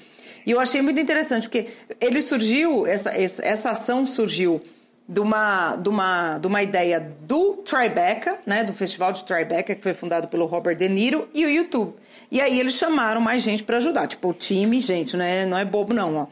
[0.46, 1.68] E eu achei muito interessante, porque
[2.00, 4.62] ele surgiu, essa, essa ação surgiu
[5.08, 9.82] de uma, de uma, de uma ideia do Tribeca, né, do Festival de Tribeca, que
[9.82, 11.96] foi fundado pelo Robert De Niro, e o YouTube.
[12.30, 15.58] E aí eles chamaram mais gente para ajudar, tipo o time, gente, não é, não
[15.58, 16.28] é bobo não, ó.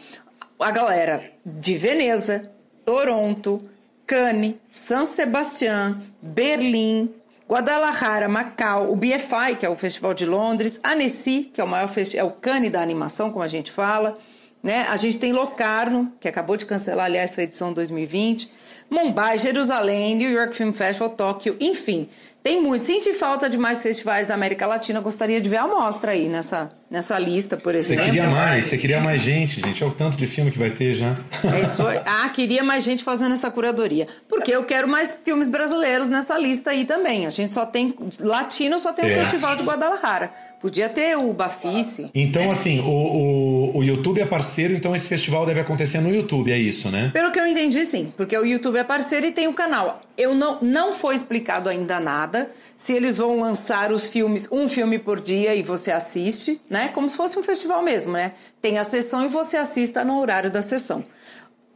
[0.60, 2.52] A galera de Veneza,
[2.84, 3.62] Toronto,
[4.06, 7.14] Cannes, San Sebastián, Berlim,
[7.50, 11.90] Guadalajara, Macau, o BFI, que é o Festival de Londres, Annecy, que é o maior
[12.14, 14.18] é o Cannes da animação, como a gente fala,
[14.64, 14.86] né?
[14.90, 18.52] A gente tem Locarno, que acabou de cancelar, aliás, sua edição 2020,
[18.90, 22.08] Mumbai, Jerusalém, New York Film Festival, Tóquio, enfim.
[22.46, 22.86] Tem muito.
[22.86, 25.00] Senti falta de mais festivais da América Latina.
[25.00, 28.04] Gostaria de ver a mostra aí nessa, nessa lista, por exemplo.
[28.04, 29.84] Você queria mais, você queria mais gente, gente.
[29.84, 31.18] Olha o tanto de filme que vai ter já.
[31.44, 32.00] É isso aí.
[32.06, 34.08] Ah, queria mais gente fazendo essa curadoria.
[34.30, 37.26] Porque eu quero mais filmes brasileiros nessa lista aí também.
[37.26, 37.96] A gente só tem.
[38.20, 39.16] Latino só tem é.
[39.16, 40.32] o Festival de Guadalajara.
[40.66, 42.10] Podia ter o Bafice.
[42.16, 46.52] Então, assim, o, o, o, YouTube é parceiro, então esse festival deve acontecer no YouTube,
[46.52, 47.12] é isso, né?
[47.14, 48.12] Pelo que eu entendi, sim.
[48.18, 50.02] Porque o YouTube é parceiro e tem o canal.
[50.18, 54.98] Eu não, não foi explicado ainda nada se eles vão lançar os filmes, um filme
[54.98, 56.90] por dia e você assiste, né?
[56.96, 58.32] Como se fosse um festival mesmo, né?
[58.60, 61.06] Tem a sessão e você assista no horário da sessão.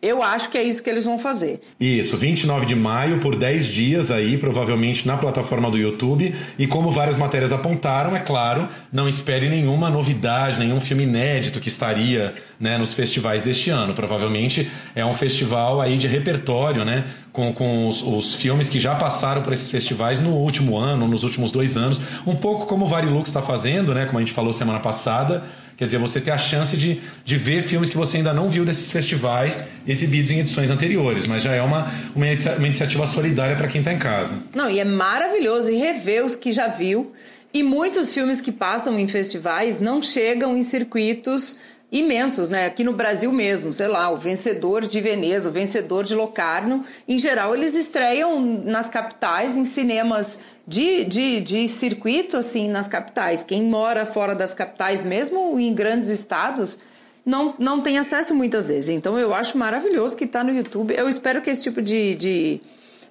[0.02, 1.60] Eu acho que é isso que eles vão fazer.
[1.78, 6.34] Isso, 29 de maio, por 10 dias aí, provavelmente na plataforma do YouTube.
[6.58, 11.68] E como várias matérias apontaram, é claro, não espere nenhuma novidade, nenhum filme inédito que
[11.68, 13.94] estaria né, nos festivais deste ano.
[13.94, 17.06] Provavelmente é um festival aí de repertório, né?
[17.34, 21.24] Com, com os, os, filmes que já passaram por esses festivais no último ano, nos
[21.24, 22.02] últimos dois anos.
[22.26, 24.06] Um pouco como o Varilux está fazendo, né?
[24.06, 25.44] Como a gente falou semana passada
[25.80, 28.66] Quer dizer, você ter a chance de, de ver filmes que você ainda não viu
[28.66, 33.66] desses festivais exibidos em edições anteriores, mas já é uma, uma, uma iniciativa solidária para
[33.70, 34.34] quem está em casa.
[34.54, 37.14] Não, e é maravilhoso e rever os que já viu.
[37.54, 42.66] E muitos filmes que passam em festivais não chegam em circuitos imensos, né?
[42.66, 47.18] Aqui no Brasil mesmo, sei lá, o vencedor de Veneza, o vencedor de Locarno, em
[47.18, 53.42] geral eles estreiam nas capitais, em cinemas de, de, de circuito, assim, nas capitais.
[53.42, 56.78] Quem mora fora das capitais, mesmo em grandes estados,
[57.26, 58.90] não, não tem acesso muitas vezes.
[58.92, 60.94] Então eu acho maravilhoso que está no YouTube.
[60.96, 62.62] Eu espero que esse tipo de, de.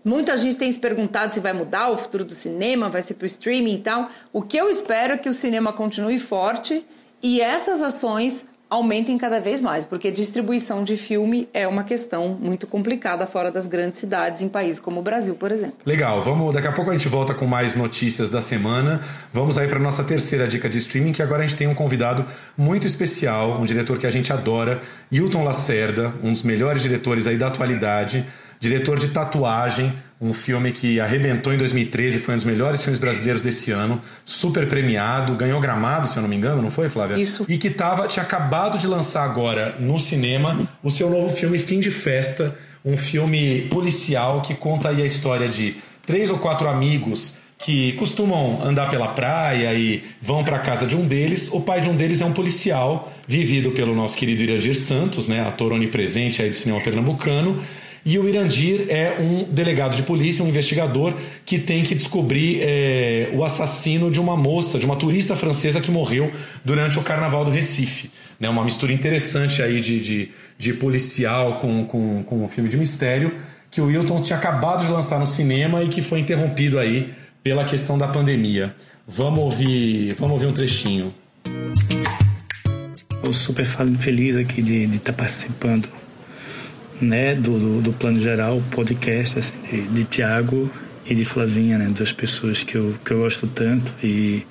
[0.04, 3.24] Muita gente tem se perguntado se vai mudar o futuro do cinema, vai ser para
[3.24, 4.08] o streaming e tal.
[4.32, 6.86] O que eu espero é que o cinema continue forte
[7.20, 12.66] e essas ações aumentem cada vez mais, porque distribuição de filme é uma questão muito
[12.66, 15.76] complicada fora das grandes cidades em países como o Brasil, por exemplo.
[15.86, 19.00] Legal, vamos, daqui a pouco a gente volta com mais notícias da semana.
[19.32, 22.24] Vamos aí para nossa terceira dica de streaming, que agora a gente tem um convidado
[22.56, 27.38] muito especial, um diretor que a gente adora, Hilton Lacerda, um dos melhores diretores aí
[27.38, 28.26] da atualidade,
[28.60, 33.40] diretor de tatuagem, um filme que arrebentou em 2013, foi um dos melhores filmes brasileiros
[33.40, 37.16] desse ano, super premiado, ganhou gramado, se eu não me engano, não foi, Flávia?
[37.16, 37.46] Isso.
[37.48, 41.78] E que tava, tinha acabado de lançar agora no cinema o seu novo filme Fim
[41.78, 47.38] de Festa, um filme policial que conta aí a história de três ou quatro amigos
[47.58, 51.48] que costumam andar pela praia e vão para casa de um deles.
[51.52, 55.40] O pai de um deles é um policial, vivido pelo nosso querido Irandir Santos, né,
[55.46, 57.62] ator onipresente aí do cinema pernambucano,
[58.08, 61.12] e o Irandir é um delegado de polícia, um investigador
[61.44, 65.90] que tem que descobrir é, o assassino de uma moça, de uma turista francesa que
[65.90, 66.32] morreu
[66.64, 68.10] durante o Carnaval do Recife.
[68.40, 72.78] Né, uma mistura interessante aí de, de, de policial com, com, com um filme de
[72.78, 73.34] mistério
[73.70, 77.66] que o Wilton tinha acabado de lançar no cinema e que foi interrompido aí pela
[77.66, 78.74] questão da pandemia.
[79.06, 81.12] Vamos ouvir, vamos ouvir um trechinho.
[83.12, 85.90] Estou super feliz aqui de estar tá participando
[87.00, 90.70] né, do, do, do plano geral, podcast assim, de, de Tiago
[91.06, 94.44] e de Flavinha, né, duas pessoas que eu, que eu gosto tanto e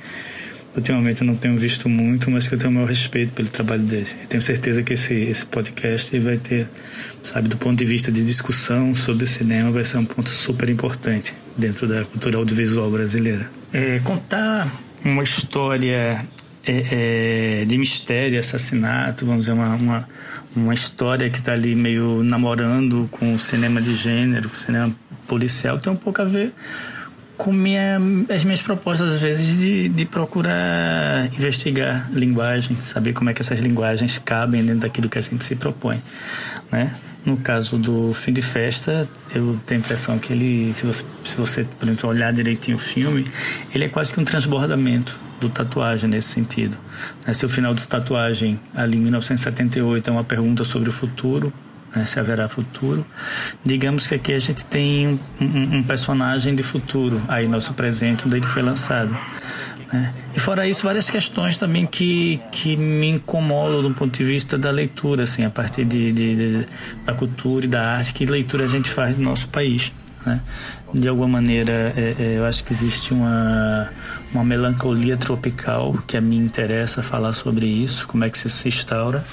[0.75, 3.81] ultimamente eu não tenho visto muito, mas que eu tenho o maior respeito pelo trabalho
[3.81, 4.15] deles.
[4.21, 6.67] Eu tenho certeza que esse, esse podcast vai ter,
[7.23, 11.33] sabe, do ponto de vista de discussão sobre cinema, vai ser um ponto super importante
[11.57, 13.49] dentro da cultura audiovisual brasileira.
[13.73, 14.71] É, contar
[15.03, 16.25] uma história
[16.67, 20.07] é, é, de mistério, assassinato, vamos dizer, uma, uma
[20.55, 24.95] uma história que está ali meio namorando com o cinema de gênero, com o cinema
[25.27, 26.51] policial, tem um pouco a ver
[27.37, 27.99] com minha,
[28.33, 33.59] as minhas propostas, às vezes, de, de procurar investigar linguagem, saber como é que essas
[33.59, 36.01] linguagens cabem dentro daquilo que a gente se propõe,
[36.71, 36.95] né?
[37.23, 41.35] No caso do Fim de Festa, eu tenho a impressão que ele, se você, se
[41.35, 43.27] você por exemplo, olhar direitinho o filme,
[43.75, 46.77] ele é quase que um transbordamento do tatuagem nesse sentido.
[47.25, 47.33] Né?
[47.33, 51.53] Se o final do tatuagem, ali em 1978, é uma pergunta sobre o futuro,
[51.95, 52.05] né?
[52.05, 53.05] se haverá futuro,
[53.63, 58.25] digamos que aqui a gente tem um, um, um personagem de futuro, aí nosso presente,
[58.25, 59.15] onde ele foi lançado.
[59.91, 60.13] Né?
[60.35, 64.69] E fora isso, várias questões também que, que me incomodam do ponto de vista da
[64.69, 66.67] leitura, assim, a partir de, de, de
[67.05, 69.91] da cultura e da arte, que leitura a gente faz no nosso país.
[70.25, 70.41] Né?
[70.93, 73.89] De alguma maneira, é, é, eu acho que existe uma,
[74.37, 78.69] uma melancolia tropical que a mim interessa falar sobre isso, como é que isso se
[78.69, 79.25] instaura.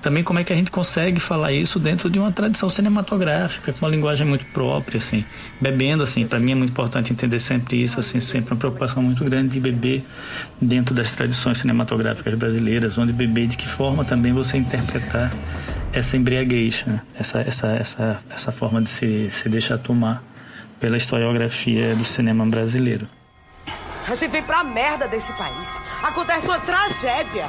[0.00, 3.84] Também como é que a gente consegue falar isso dentro de uma tradição cinematográfica, com
[3.84, 5.24] uma linguagem muito própria, assim,
[5.60, 6.26] bebendo, assim.
[6.26, 9.60] Para mim é muito importante entender sempre isso, assim, sempre uma preocupação muito grande de
[9.60, 10.04] beber
[10.60, 15.32] dentro das tradições cinematográficas brasileiras, onde beber de que forma também você interpretar
[15.92, 17.00] essa embriaguez, né?
[17.18, 20.22] essa, essa, essa, essa forma de se, se deixar tomar
[20.80, 23.06] pela historiografia do cinema brasileiro.
[24.12, 25.80] A gente vem pra merda desse país.
[26.02, 27.48] Acontece uma tragédia.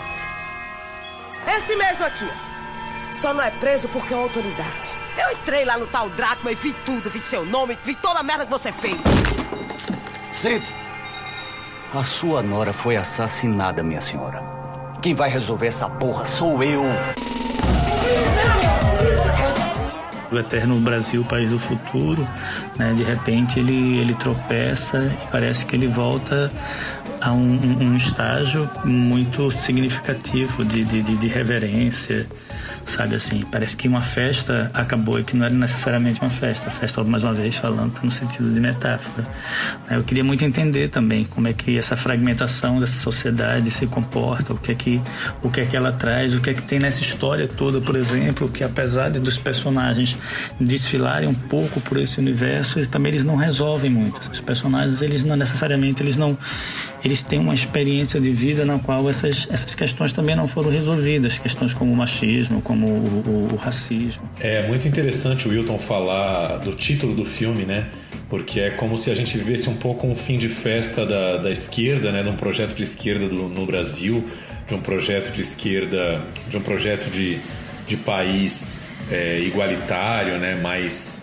[1.45, 2.29] Esse mesmo aqui.
[3.13, 4.97] Só não é preso porque é uma autoridade.
[5.17, 7.09] Eu entrei lá no tal Drácula e vi tudo.
[7.09, 8.95] Vi seu nome, vi toda a merda que você fez.
[10.31, 10.73] Sente.
[11.93, 14.41] A sua nora foi assassinada, minha senhora.
[15.01, 16.81] Quem vai resolver essa porra sou eu
[20.35, 22.27] o eterno Brasil, país do futuro,
[22.77, 22.93] né?
[22.93, 26.49] de repente ele, ele tropeça e parece que ele volta
[27.21, 32.27] a um, um estágio muito significativo de, de, de reverência,
[32.85, 33.43] sabe assim?
[33.51, 36.67] Parece que uma festa acabou e que não era necessariamente uma festa.
[36.67, 39.27] A festa, mais uma vez, falando no sentido de metáfora.
[39.89, 44.57] Eu queria muito entender também como é que essa fragmentação dessa sociedade se comporta, o
[44.57, 45.01] que é que,
[45.41, 47.95] o que, é que ela traz, o que é que tem nessa história toda, por
[47.95, 50.17] exemplo, que apesar de dos personagens
[50.59, 54.19] desfilarem um pouco por esse universo, também eles não resolvem muito.
[54.31, 56.37] Os personagens, eles não necessariamente, eles não
[57.03, 61.37] eles têm uma experiência de vida na qual essas, essas questões também não foram resolvidas,
[61.37, 64.23] questões como o machismo, como o, o, o racismo.
[64.39, 67.87] É muito interessante o Wilton falar do título do filme, né?
[68.29, 71.51] Porque é como se a gente vivesse um pouco um fim de festa da, da
[71.51, 72.23] esquerda, né?
[72.23, 74.23] De um projeto de esquerda do, no Brasil,
[74.65, 77.39] de um projeto de esquerda, de um projeto de,
[77.85, 80.55] de país é, igualitário, né?
[80.55, 81.22] Mais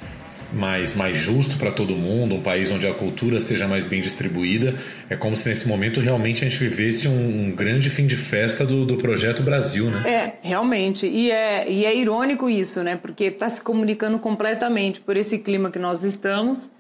[0.53, 4.75] mais, mais justo para todo mundo, um país onde a cultura seja mais bem distribuída.
[5.09, 8.65] É como se nesse momento realmente a gente vivesse um, um grande fim de festa
[8.65, 10.03] do, do projeto Brasil, né?
[10.09, 11.07] É, realmente.
[11.07, 12.97] E é, e é irônico isso, né?
[13.01, 16.71] Porque está se comunicando completamente por esse clima que nós estamos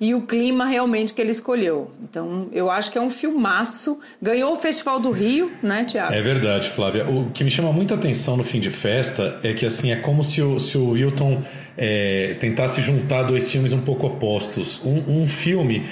[0.00, 1.90] e o clima realmente que ele escolheu.
[2.02, 4.00] Então, eu acho que é um filmaço.
[4.20, 6.12] Ganhou o Festival do Rio, né, Tiago?
[6.12, 7.08] É verdade, Flávia.
[7.08, 10.24] O que me chama muita atenção no fim de festa é que, assim, é como
[10.24, 11.42] se o, se o Wilton
[11.76, 14.80] é, tentasse juntar dois filmes um pouco opostos.
[14.84, 15.86] Um, um filme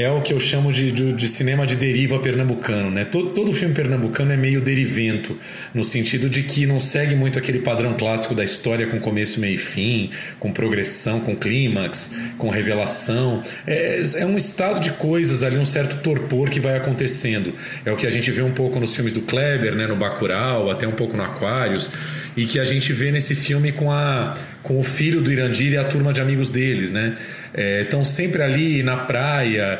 [0.00, 3.04] é o que eu chamo de, de, de, cinema de deriva pernambucano, né?
[3.04, 5.36] Todo, todo filme pernambucano é meio derivento,
[5.74, 9.54] no sentido de que não segue muito aquele padrão clássico da história com começo, meio
[9.54, 13.42] e fim, com progressão, com clímax, com revelação.
[13.66, 17.52] É, é um estado de coisas ali, um certo torpor que vai acontecendo.
[17.84, 19.88] É o que a gente vê um pouco nos filmes do Kleber, né?
[19.88, 21.90] No Bacurau, até um pouco no Aquários
[22.36, 25.76] e que a gente vê nesse filme com, a, com o filho do Irandir e
[25.76, 27.16] a turma de amigos deles, né?
[27.54, 29.78] Estão é, sempre ali na praia,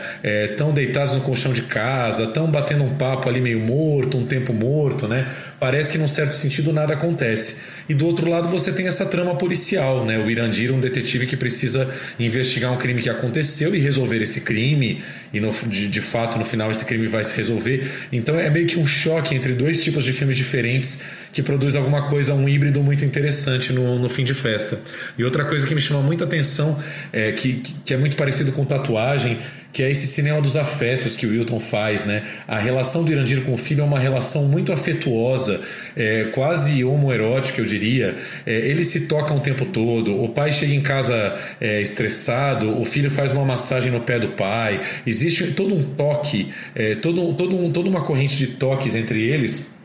[0.51, 4.27] estão é, deitados no colchão de casa, estão batendo um papo ali meio morto, um
[4.27, 5.31] tempo morto, né?
[5.61, 7.57] Parece que num certo sentido nada acontece.
[7.89, 10.19] E do outro lado você tem essa trama policial, né?
[10.19, 15.03] O Irandir, um detetive que precisa investigar um crime que aconteceu e resolver esse crime,
[15.33, 17.91] e no, de, de fato no final esse crime vai se resolver.
[18.13, 21.01] Então é meio que um choque entre dois tipos de filmes diferentes
[21.33, 24.81] que produz alguma coisa, um híbrido muito interessante no, no fim de festa.
[25.17, 26.79] E outra coisa que me chama muita atenção,
[27.13, 29.39] é, que, que é muito parecido com tatuagem,
[29.73, 32.23] que é esse cinema dos afetos que o Wilton faz, né?
[32.47, 35.61] A relação do Irandir com o filho é uma relação muito afetuosa,
[35.95, 38.17] é, quase homoerótica, eu diria.
[38.47, 43.11] É, se tocam o tempo todo, o pai chega em casa é, estressado, o filho
[43.11, 44.81] faz uma massagem no pé do pai.
[45.07, 49.78] Existe todo um toque, é, todo, todo um, toda uma corrente de toques entre eles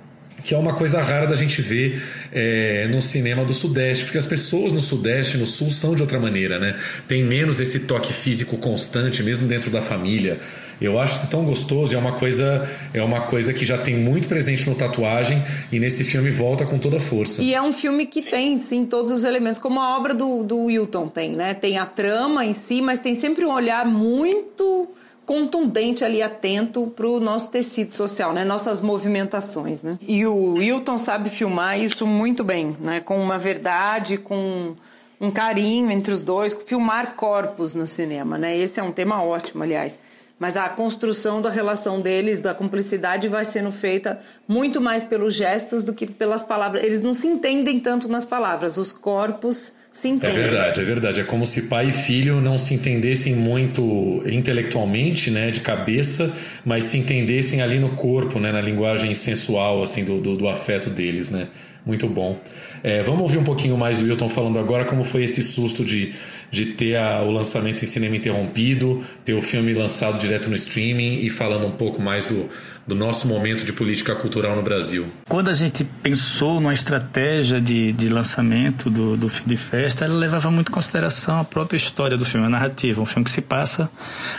[0.44, 4.26] que é uma coisa rara da gente ver é, no cinema do Sudeste, porque as
[4.26, 6.78] pessoas no Sudeste no Sul são de outra maneira, né?
[7.08, 10.40] Tem menos esse toque físico constante, mesmo dentro da família.
[10.82, 14.28] Eu acho isso tão gostoso é uma coisa é uma coisa que já tem muito
[14.28, 17.42] presente no tatuagem e nesse filme volta com toda a força.
[17.42, 20.66] E é um filme que tem sim todos os elementos, como a obra do, do
[20.66, 21.54] Wilton tem, né?
[21.54, 24.90] Tem a trama em si, mas tem sempre um olhar muito
[25.26, 28.44] contundente ali, atento para o nosso tecido social, né?
[28.44, 29.98] Nossas movimentações, né?
[30.02, 33.00] E o Wilton sabe filmar isso muito bem, né?
[33.00, 34.76] Com uma verdade, com
[35.20, 38.58] um carinho entre os dois, filmar corpos no cinema, né?
[38.58, 39.98] Esse é um tema ótimo, aliás.
[40.38, 45.86] Mas a construção da relação deles, da cumplicidade, vai sendo feita muito mais pelos gestos
[45.86, 46.84] do que pelas palavras.
[46.84, 48.78] Eles não se entendem tanto nas palavras.
[48.78, 50.36] Os corpos se entende.
[50.36, 51.22] É verdade, é verdade.
[51.22, 56.86] É como se pai e filho não se entendessem muito intelectualmente, né, de cabeça, mas
[56.86, 61.30] se entendessem ali no corpo, né, na linguagem sensual, assim, do, do, do afeto deles,
[61.30, 61.48] né?
[61.86, 62.40] Muito bom.
[62.82, 66.14] É, vamos ouvir um pouquinho mais do Wilton falando agora como foi esse susto de,
[66.54, 71.22] de ter a, o lançamento em cinema interrompido, ter o filme lançado direto no streaming
[71.26, 72.48] e falando um pouco mais do,
[72.86, 75.08] do nosso momento de política cultural no Brasil.
[75.28, 80.14] Quando a gente pensou numa estratégia de, de lançamento do, do filme de festa, ela
[80.14, 83.02] levava muito em consideração a própria história do filme, a narrativa.
[83.02, 83.90] Um filme que se passa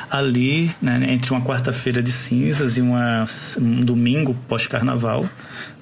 [0.08, 3.24] ali, né, entre uma quarta-feira de cinzas e uma,
[3.58, 5.28] um domingo pós-carnaval.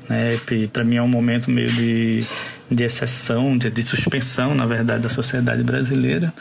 [0.09, 0.41] Né?
[0.73, 2.25] Para mim é um momento meio de,
[2.75, 6.33] de exceção, de, de, suspensão, na verdade, da sociedade brasileira.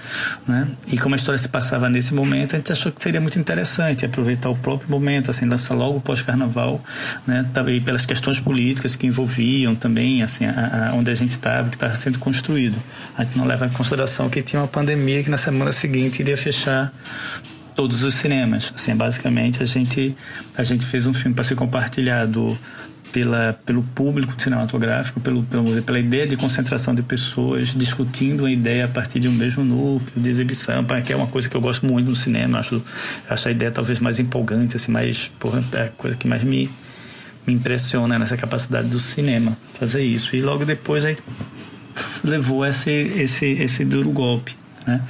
[0.48, 0.67] Né?
[0.88, 4.06] E como a história se passava nesse momento, a gente achou que seria muito interessante
[4.06, 6.84] aproveitar o próprio momento, assim, lançar logo pós-carnaval,
[7.26, 7.46] né?
[7.54, 11.76] também pelas questões políticas que envolviam também, assim, a, a, onde a gente estava, que
[11.76, 12.78] estava sendo construído.
[13.17, 16.38] A gente não leva em consideração que tinha uma pandemia que na semana seguinte iria
[16.38, 16.91] fechar
[17.76, 18.72] todos os cinemas.
[18.76, 20.15] Assim, basicamente a gente
[20.58, 22.58] a gente fez um filme para ser compartilhado
[23.12, 28.86] pela, pelo público cinematográfico, pelo, pelo, pela ideia de concentração de pessoas discutindo uma ideia
[28.86, 31.86] a partir de um mesmo núcleo de exibição, que é uma coisa que eu gosto
[31.86, 32.60] muito no cinema.
[32.60, 32.82] Acho,
[33.30, 36.69] acho a ideia talvez mais empolgante, assim, mais, porra, é a coisa que mais me,
[37.45, 40.36] me impressiona nessa capacidade do cinema fazer isso.
[40.36, 41.17] E logo depois aí
[42.24, 44.56] levou esse, esse, esse duro golpe,
[44.88, 45.02] né?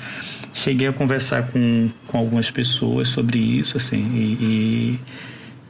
[0.53, 4.99] Cheguei a conversar com, com algumas pessoas sobre isso, assim, e, e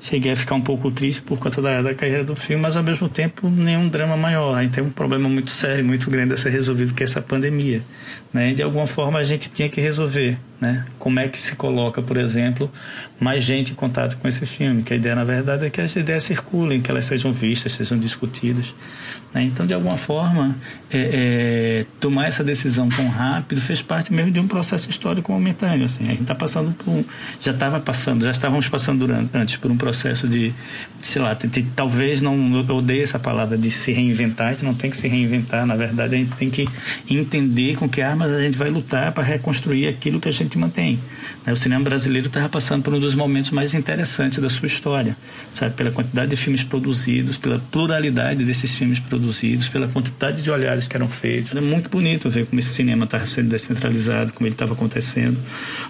[0.02, 2.84] cheguei a ficar um pouco triste por conta da, da carreira do filme, mas ao
[2.84, 4.58] mesmo tempo nenhum drama maior.
[4.58, 7.22] A gente tem um problema muito sério, muito grande a ser resolvido, que é essa
[7.22, 7.84] pandemia.
[8.34, 8.50] Né?
[8.50, 10.38] E de alguma forma a gente tinha que resolver.
[10.62, 10.86] Né?
[11.00, 12.72] Como é que se coloca, por exemplo,
[13.20, 14.84] mais gente em contato com esse filme?
[14.84, 17.98] Que a ideia, na verdade, é que as ideias circulem, que elas sejam vistas, sejam
[17.98, 18.76] discutidas.
[19.34, 19.42] Né?
[19.44, 20.56] Então, de alguma forma,
[20.92, 21.00] é,
[21.82, 25.86] é, tomar essa decisão tão rápido fez parte mesmo de um processo histórico momentâneo.
[25.86, 26.04] Assim.
[26.04, 27.04] A gente está passando por
[27.40, 30.54] já estava passando, já estávamos passando durante, antes por um processo de,
[31.00, 31.36] sei lá,
[31.76, 34.50] talvez não eu odeio essa palavra de se reinventar.
[34.50, 35.66] A gente não tem que se reinventar.
[35.66, 36.68] Na verdade, a gente tem que
[37.10, 41.00] entender com que armas a gente vai lutar para reconstruir aquilo que a gente mantém.
[41.46, 41.54] Né?
[41.54, 45.16] O cinema brasileiro estava passando por um dos momentos mais interessantes da sua história,
[45.52, 50.88] sabe, pela quantidade de filmes produzidos, pela pluralidade desses filmes produzidos pela quantidade de olhares
[50.88, 51.56] que eram feitos.
[51.56, 55.38] É muito bonito ver como esse cinema estava sendo descentralizado, como ele estava acontecendo.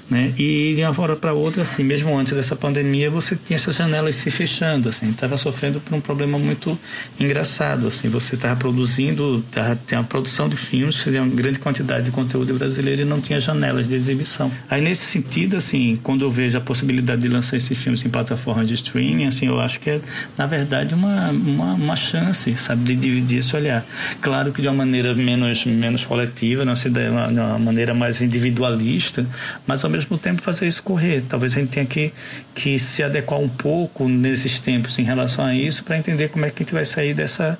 [0.09, 0.33] Né?
[0.37, 4.15] E de uma hora para outra, assim, mesmo antes dessa pandemia, você tinha essas janelas
[4.15, 4.89] se fechando.
[4.89, 6.77] Assim, estava sofrendo por um problema muito
[7.19, 7.87] engraçado.
[7.87, 12.11] Assim, você estava produzindo, tava, tem uma produção de filmes, tinha uma grande quantidade de
[12.11, 14.50] conteúdo brasileiro e não tinha janelas de exibição.
[14.69, 18.67] Aí, nesse sentido, assim, quando eu vejo a possibilidade de lançar esses filmes em plataformas
[18.67, 20.01] de streaming, assim, eu acho que é,
[20.37, 23.85] na verdade, uma, uma, uma chance, sabe, de, de disso olhar.
[24.21, 29.25] Claro que de uma maneira menos, menos coletiva, não se de uma maneira mais individualista,
[29.65, 31.23] mas ao mesmo tempo fazer isso correr.
[31.27, 32.13] Talvez a gente tenha que,
[32.53, 36.49] que se adequar um pouco nesses tempos em relação a isso para entender como é
[36.49, 37.57] que a gente vai sair dessa,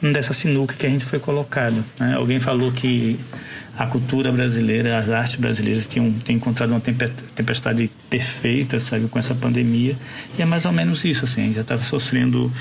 [0.00, 1.84] dessa sinuca que a gente foi colocado.
[1.98, 2.14] Né?
[2.14, 3.18] Alguém falou que
[3.78, 9.36] a cultura brasileira, as artes brasileiras tinham, tinham encontrado uma tempestade perfeita, sabe, com essa
[9.36, 9.94] pandemia.
[10.36, 12.52] E é mais ou menos isso, assim, a gente já estava sofrendo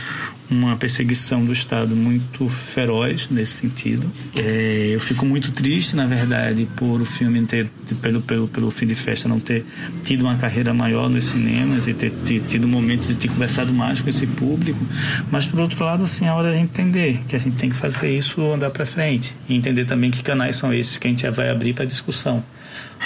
[0.50, 4.10] uma perseguição do Estado muito feroz nesse sentido.
[4.36, 7.68] É, eu fico muito triste, na verdade, por o filme ter,
[8.02, 9.66] pelo, pelo, pelo fim de festa, não ter
[10.04, 13.74] tido uma carreira maior nos cinemas e ter, ter tido um momento de ter conversado
[13.74, 14.80] mais com esse público.
[15.32, 18.16] Mas, por outro lado, assim, é hora de entender que a gente tem que fazer
[18.16, 19.36] isso andar para frente.
[19.50, 22.44] E entender também que canais são esses que a gente vai abrir para discussão.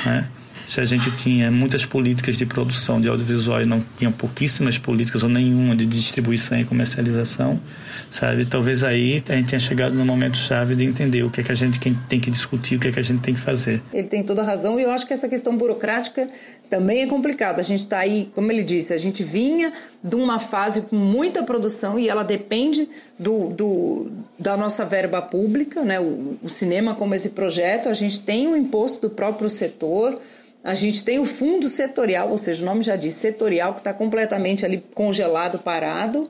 [0.06, 0.28] Né?
[0.72, 5.22] Se a gente tinha muitas políticas de produção de audiovisual e não tinha pouquíssimas políticas
[5.22, 7.60] ou nenhuma de distribuição e comercialização,
[8.10, 8.46] sabe?
[8.46, 11.52] Talvez aí a gente tenha chegado no momento chave de entender o que é que
[11.52, 13.82] a gente tem que discutir, o que é que a gente tem que fazer.
[13.94, 16.30] Ele tem toda a razão e eu acho que essa questão burocrática
[16.70, 17.60] também é complicada.
[17.60, 21.44] A gente está aí, como ele disse, a gente vinha de uma fase com muita
[21.44, 22.88] produção e ela depende
[23.20, 26.00] do, do da nossa verba pública, né?
[26.00, 30.18] O, o cinema como esse projeto, a gente tem o imposto do próprio setor,
[30.64, 33.94] a gente tem o fundo setorial, ou seja, o nome já diz setorial, que está
[33.94, 36.30] completamente ali congelado, parado.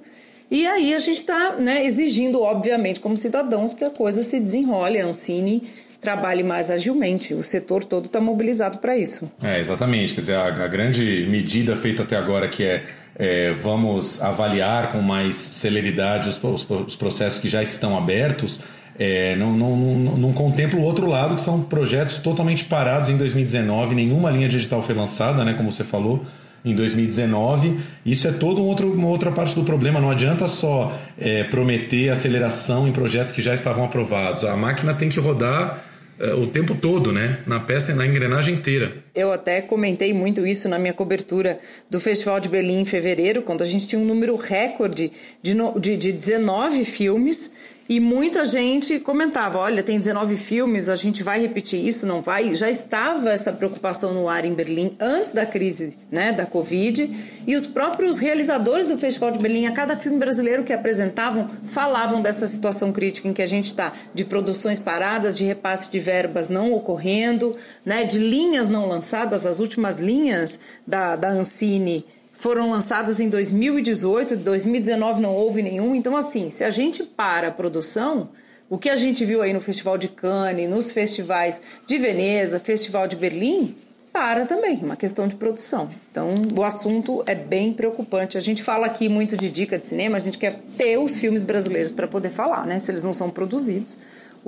[0.50, 5.00] E aí a gente está né, exigindo, obviamente, como cidadãos, que a coisa se desenrole,
[5.00, 5.64] a Ancine
[6.02, 7.34] trabalhe mais agilmente.
[7.34, 9.32] O setor todo está mobilizado para isso.
[9.42, 10.14] É, exatamente.
[10.14, 12.84] Quer dizer, a, a, grande medida feita até agora, que é,
[13.16, 18.62] é vamos avaliar com mais celeridade os, os, os processos que já estão abertos,
[19.04, 23.18] é, não, não, não, não, contempla o outro lado, que são projetos totalmente parados em
[23.18, 26.24] 2019, nenhuma linha digital foi lançada, né, como você falou,
[26.64, 27.80] em 2019.
[28.06, 30.00] Isso é toda um outro, uma outra parte do problema.
[30.00, 34.44] Não adianta só é, prometer aceleração em projetos que já estavam aprovados.
[34.44, 35.84] A máquina tem que rodar
[36.20, 37.40] uh, o tempo todo, né?
[37.48, 38.94] Na peça e na engrenagem inteira.
[39.16, 41.58] Eu até comentei muito isso na minha cobertura
[41.90, 45.98] do Festival de Berlim em fevereiro, quando a gente tinha um número recorde de, de,
[45.98, 47.52] de 19 filmes
[47.90, 52.56] e muita gente comentava: olha, tem 19 filmes, a gente vai repetir isso, não vai?
[52.56, 57.42] Já estava essa preocupação no ar em Berlim antes da crise né, da Covid.
[57.46, 62.22] E os próprios realizadores do Festival de Berlim, a cada filme brasileiro que apresentavam, falavam
[62.22, 66.50] dessa situação crítica em que a gente está, de produções paradas, de repasse de verbas
[66.50, 67.56] não ocorrendo,
[67.86, 72.06] né, de linhas não lançadas, as últimas linhas da, da Ancine
[72.42, 75.94] foram lançadas em 2018, 2019 não houve nenhum.
[75.94, 78.30] Então, assim, se a gente para a produção,
[78.68, 83.08] o que a gente viu aí no Festival de Cannes, nos festivais de Veneza, Festival
[83.08, 83.76] de Berlim,
[84.12, 85.88] para também, uma questão de produção.
[86.12, 88.40] Então, o assunto é bem preocupante.
[88.40, 91.44] A gente fala aqui muito de dica de cinema, a gente quer ter os filmes
[91.44, 92.80] brasileiros para poder falar, né?
[92.80, 94.00] Se eles não são produzidos,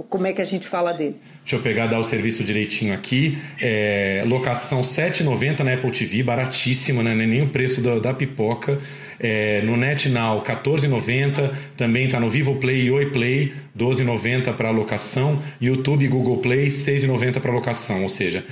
[0.09, 1.21] como é que a gente fala deles?
[1.43, 3.37] Deixa eu pegar dar o serviço direitinho aqui.
[3.59, 7.13] É, locação 7,90 na Apple TV, baratíssimo, né?
[7.13, 8.79] Nem o preço da, da pipoca.
[9.19, 11.53] É, no NetNow, 14,90.
[11.75, 15.43] Também está no Vivo Play e Oi Play, 12,90 para locação.
[15.59, 18.03] YouTube e Google Play, 6,90 para locação.
[18.03, 18.45] Ou seja,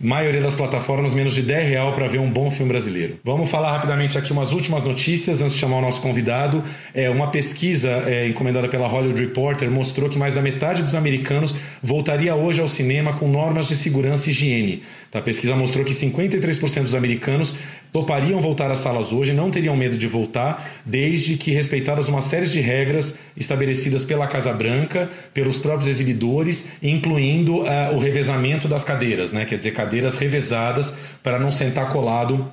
[0.00, 3.18] maioria das plataformas, menos de 10 real para ver um bom filme brasileiro.
[3.24, 6.62] Vamos falar rapidamente aqui umas últimas notícias antes de chamar o nosso convidado.
[6.92, 11.54] É, uma pesquisa é, encomendada pela Hollywood Reporter mostrou que mais da metade dos americanos
[11.82, 14.82] voltaria hoje ao cinema com normas de segurança e higiene.
[15.12, 17.54] A pesquisa mostrou que 53% dos americanos
[17.94, 22.44] topariam voltar às salas hoje, não teriam medo de voltar, desde que respeitadas uma série
[22.44, 29.32] de regras estabelecidas pela Casa Branca, pelos próprios exibidores, incluindo uh, o revezamento das cadeiras,
[29.32, 29.44] né?
[29.44, 30.92] quer dizer, cadeiras revezadas
[31.22, 32.50] para não sentar colado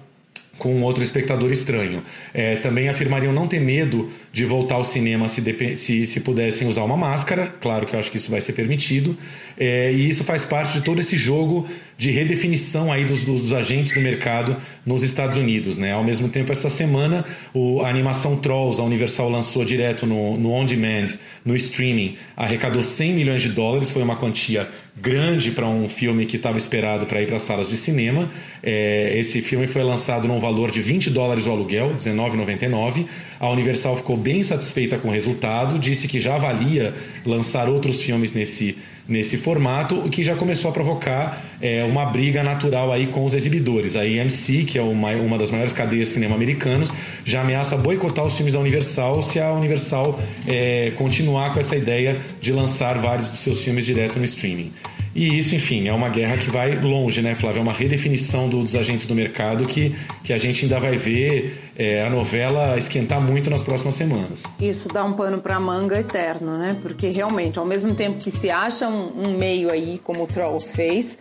[0.60, 2.04] com outro espectador estranho.
[2.36, 5.42] É, também afirmariam não ter medo de voltar ao cinema se,
[5.76, 7.52] se, se, pudessem usar uma máscara.
[7.60, 9.18] Claro que eu acho que isso vai ser permitido.
[9.58, 11.68] É, e isso faz parte de todo esse jogo
[12.02, 15.78] de redefinição aí dos, dos, dos, agentes do mercado nos Estados Unidos.
[15.78, 15.92] Né?
[15.92, 17.24] Ao mesmo tempo, essa semana,
[17.54, 21.10] o, a animação Trolls, a Universal lançou direto no, no On Demand,
[21.46, 24.68] no streaming, arrecadou 100 milhões de dólares, foi uma quantia
[25.00, 28.32] grande para um filme que estava esperado para ir para salas de cinema.
[28.64, 33.06] É, esse filme foi lançado num valor de 20 dólares o aluguel, R$19,99.
[33.40, 38.34] A Universal ficou bem satisfeita com o resultado, disse que já avalia lançar outros filmes
[38.34, 38.76] nesse
[39.12, 43.34] nesse formato, o que já começou a provocar é, uma briga natural aí com os
[43.34, 43.98] exibidores.
[43.98, 46.92] A AMC, que é uma, uma das maiores cadeias de cinema americanos,
[47.26, 52.22] já ameaça boicotar os filmes da Universal se a Universal é, continuar com essa ideia
[52.40, 54.72] de lançar vários dos seus filmes direto no streaming.
[55.14, 57.60] E isso, enfim, é uma guerra que vai longe, né, Flávio?
[57.60, 61.72] É uma redefinição do, dos agentes do mercado que, que a gente ainda vai ver
[61.76, 64.44] é, a novela esquentar muito nas próximas semanas.
[64.60, 66.78] Isso dá um pano para manga eterno, né?
[66.82, 70.74] Porque realmente, ao mesmo tempo que se acha um, um meio aí, como o Trolls
[70.74, 71.20] fez,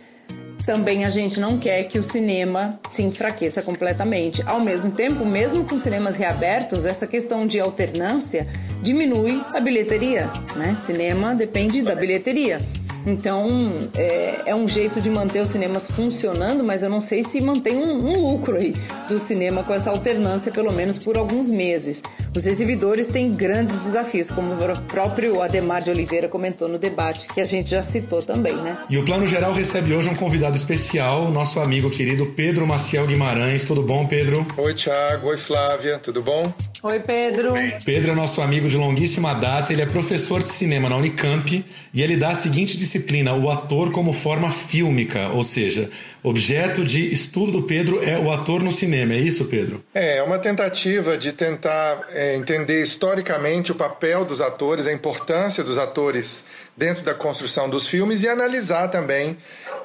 [0.65, 4.41] também a gente não quer que o cinema se enfraqueça completamente.
[4.45, 8.47] Ao mesmo tempo, mesmo com cinemas reabertos, essa questão de alternância
[8.81, 10.75] diminui a bilheteria, né?
[10.75, 12.59] Cinema depende da bilheteria.
[13.05, 17.41] Então, é, é, um jeito de manter os cinemas funcionando, mas eu não sei se
[17.41, 18.75] mantém um, um, lucro aí
[19.07, 22.01] do cinema com essa alternância, pelo menos por alguns meses.
[22.35, 27.41] Os exibidores têm grandes desafios, como o próprio Ademar de Oliveira comentou no debate, que
[27.41, 28.77] a gente já citou também, né?
[28.89, 33.63] E o Plano Geral recebe hoje um convidado especial, nosso amigo querido Pedro Maciel Guimarães.
[33.63, 34.45] Tudo bom, Pedro?
[34.57, 35.27] Oi, Thiago.
[35.27, 35.99] Oi, Flávia.
[35.99, 36.53] Tudo bom?
[36.83, 37.53] Oi, Pedro.
[37.83, 39.73] Pedro é nosso amigo de longuíssima data.
[39.73, 43.91] Ele é professor de cinema na Unicamp e ele dá a seguinte disciplina: o ator
[43.91, 45.89] como forma fílmica, ou seja,
[46.21, 49.13] objeto de estudo do Pedro é o ator no cinema.
[49.13, 49.83] É isso, Pedro?
[49.93, 55.63] É, é uma tentativa de tentar é, entender historicamente o papel dos atores, a importância
[55.63, 59.37] dos atores dentro da construção dos filmes e analisar também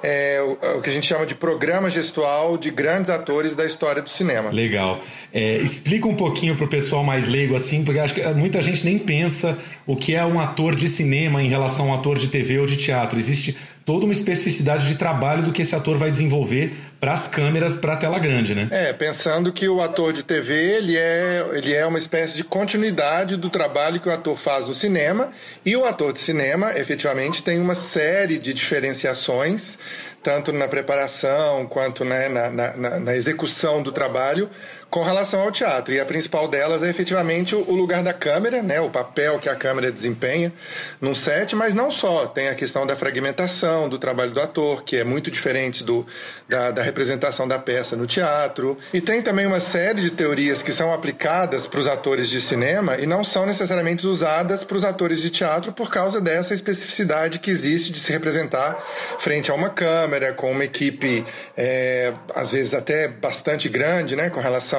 [0.08, 4.00] é, o, o, que a gente chama de programa gestual de grandes atores da história
[4.00, 4.50] do cinema.
[4.50, 5.00] Legal.
[5.34, 8.84] É, explica um pouquinho para o pessoal mais leigo assim, porque acho que muita gente
[8.84, 12.28] nem pensa o que é um ator de cinema em relação a um ator de
[12.28, 13.18] TV ou de teatro.
[13.18, 17.76] Existe toda uma especificidade de trabalho do que esse ator vai desenvolver para as câmeras,
[17.76, 18.68] para a tela grande, né?
[18.70, 23.36] É, pensando que o ator de TV ele é, ele é uma espécie de continuidade
[23.36, 25.30] do trabalho que o ator faz no cinema
[25.64, 29.78] e o ator de cinema efetivamente tem uma série de diferenciações
[30.26, 34.50] tanto na preparação quanto né, na, na, na execução do trabalho
[34.90, 35.92] com relação ao teatro.
[35.92, 39.54] E a principal delas é efetivamente o lugar da câmera, né, o papel que a
[39.54, 40.52] câmera desempenha
[41.00, 42.26] num set, mas não só.
[42.26, 46.06] Tem a questão da fragmentação do trabalho do ator, que é muito diferente do,
[46.48, 48.78] da, da representação da peça no teatro.
[48.92, 52.96] E tem também uma série de teorias que são aplicadas para os atores de cinema
[52.96, 57.50] e não são necessariamente usadas para os atores de teatro por causa dessa especificidade que
[57.50, 58.82] existe de se representar
[59.18, 61.24] frente a uma câmera, com uma equipe,
[61.56, 64.75] é, às vezes até bastante grande, né, com relação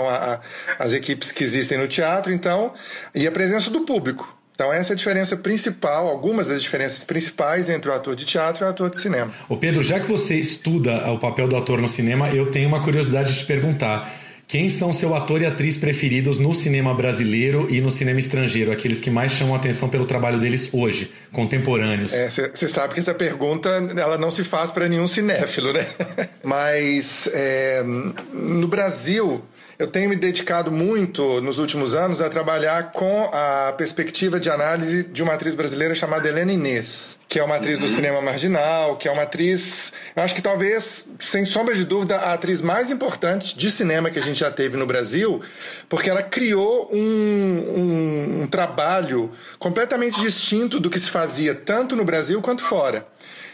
[0.77, 2.73] às equipes que existem no teatro, então,
[3.15, 4.37] e a presença do público.
[4.57, 8.63] Então, essa é a diferença principal, algumas das diferenças principais entre o ator de teatro
[8.63, 9.31] e o ator de cinema.
[9.47, 12.83] Ô Pedro, já que você estuda o papel do ator no cinema, eu tenho uma
[12.83, 14.11] curiosidade de te perguntar.
[14.47, 18.71] Quem são seu ator e atriz preferidos no cinema brasileiro e no cinema estrangeiro?
[18.71, 22.13] Aqueles que mais chamam a atenção pelo trabalho deles hoje, contemporâneos.
[22.31, 25.85] Você é, sabe que essa pergunta ela não se faz para nenhum cinéfilo, né?
[26.43, 29.43] Mas é, no Brasil,
[29.80, 35.03] eu tenho me dedicado muito nos últimos anos a trabalhar com a perspectiva de análise
[35.03, 39.07] de uma atriz brasileira chamada Helena Inês, que é uma atriz do cinema marginal, que
[39.07, 43.55] é uma atriz, eu acho que talvez, sem sombra de dúvida, a atriz mais importante
[43.55, 45.43] de cinema que a gente já teve no Brasil,
[45.88, 52.03] porque ela criou um, um, um trabalho completamente distinto do que se fazia tanto no
[52.03, 53.05] Brasil quanto fora.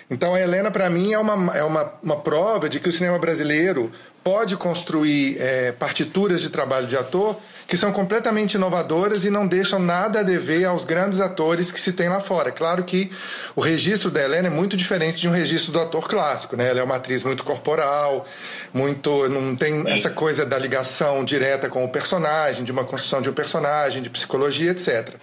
[0.09, 3.17] Então a Helena, para mim, é, uma, é uma, uma prova de que o cinema
[3.17, 3.91] brasileiro
[4.23, 9.79] pode construir é, partituras de trabalho de ator que são completamente inovadoras e não deixam
[9.79, 12.51] nada a dever aos grandes atores que se tem lá fora.
[12.51, 13.11] Claro que
[13.55, 16.69] o registro da Helena é muito diferente de um registro do ator clássico, né?
[16.69, 18.25] Ela é uma atriz muito corporal,
[18.73, 23.29] muito não tem essa coisa da ligação direta com o personagem, de uma construção de
[23.29, 25.15] um personagem, de psicologia, etc.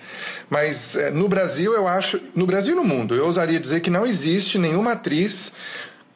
[0.48, 3.90] Mas é, no Brasil, eu acho, no Brasil e no mundo, eu ousaria dizer que
[3.90, 5.52] não existe nenhuma atriz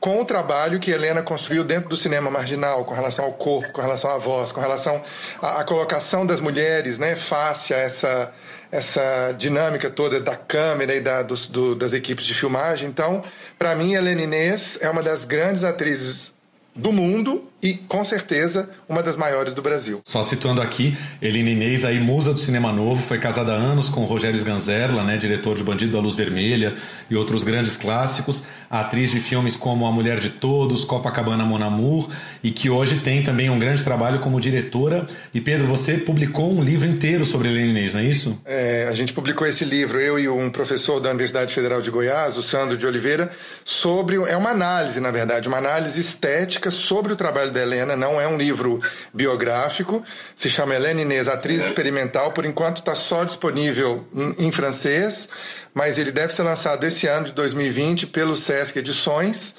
[0.05, 3.81] com o trabalho que Helena construiu dentro do cinema marginal, com relação ao corpo, com
[3.81, 5.03] relação à voz, com relação
[5.41, 8.31] à, à colocação das mulheres, né, face a essa,
[8.71, 12.87] essa dinâmica toda da câmera e da, dos, do, das equipes de filmagem.
[12.87, 13.23] Então,
[13.59, 16.35] para mim, Helena Inês é uma das grandes atrizes
[16.77, 20.03] do mundo e, com certeza, uma das maiores do Brasil.
[20.05, 24.05] Só situando aqui, Eline Inês, aí, musa do cinema novo, foi casada há anos com
[24.05, 26.75] Rogério Sganzerla, né, diretor de Bandido da Luz Vermelha
[27.09, 32.11] e outros grandes clássicos, atriz de filmes como A Mulher de Todos, Copacabana Mon Amour,
[32.43, 35.07] e que hoje tem também um grande trabalho como diretora.
[35.33, 38.43] E Pedro, você publicou um livro inteiro sobre Eline Inês, não é isso?
[38.45, 42.37] É, a gente publicou esse livro, eu e um professor da Universidade Federal de Goiás,
[42.37, 43.33] o Sandro de Oliveira,
[43.65, 44.17] sobre.
[44.17, 47.97] É uma análise, na verdade, uma análise estética sobre o trabalho da Helena.
[47.97, 48.79] Não é um livro
[49.13, 50.05] biográfico.
[50.37, 52.33] Se chama Helena Inês, Atriz Experimental.
[52.33, 54.05] Por enquanto está só disponível
[54.39, 55.29] em francês
[55.75, 59.57] mas ele deve ser lançado esse ano de 2020 pelo Sesc Edições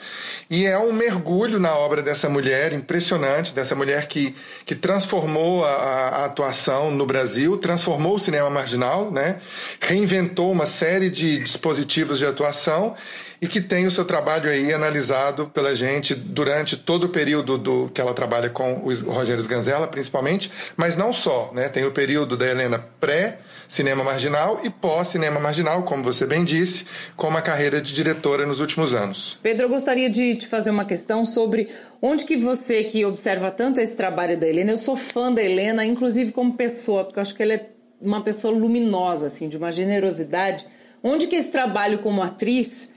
[0.50, 4.34] e é um mergulho na obra dessa mulher impressionante, dessa mulher que,
[4.66, 9.42] que transformou a, a atuação no Brasil, transformou o cinema marginal, né?
[9.82, 12.96] reinventou uma série de dispositivos de atuação
[13.42, 17.90] e que tem o seu trabalho aí analisado pela gente durante todo o período do
[17.94, 21.68] que ela trabalha com o Rogério Sganzella, principalmente, mas não só, né?
[21.68, 26.86] Tem o período da Helena pré cinema marginal e pós-cinema marginal, como você bem disse,
[27.16, 29.38] com uma carreira de diretora nos últimos anos.
[29.42, 31.70] Pedro, eu gostaria de te fazer uma questão sobre
[32.02, 35.86] onde que você que observa tanto esse trabalho da Helena, eu sou fã da Helena,
[35.86, 37.70] inclusive como pessoa, porque eu acho que ela é
[38.02, 40.66] uma pessoa luminosa, assim, de uma generosidade.
[41.02, 42.94] Onde que esse trabalho como atriz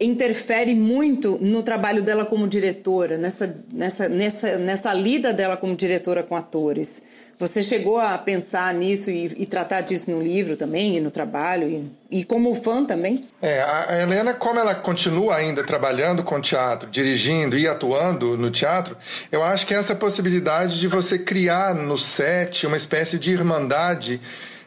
[0.00, 6.22] interfere muito no trabalho dela como diretora, nessa, nessa, nessa, nessa lida dela como diretora
[6.22, 7.29] com atores?
[7.40, 11.66] Você chegou a pensar nisso e, e, tratar disso no livro também, e no trabalho,
[12.10, 13.24] e, e, como fã também?
[13.40, 18.94] É, a Helena, como ela continua ainda trabalhando com teatro, dirigindo e atuando no teatro,
[19.32, 24.20] eu acho que essa possibilidade de você criar no set uma espécie de irmandade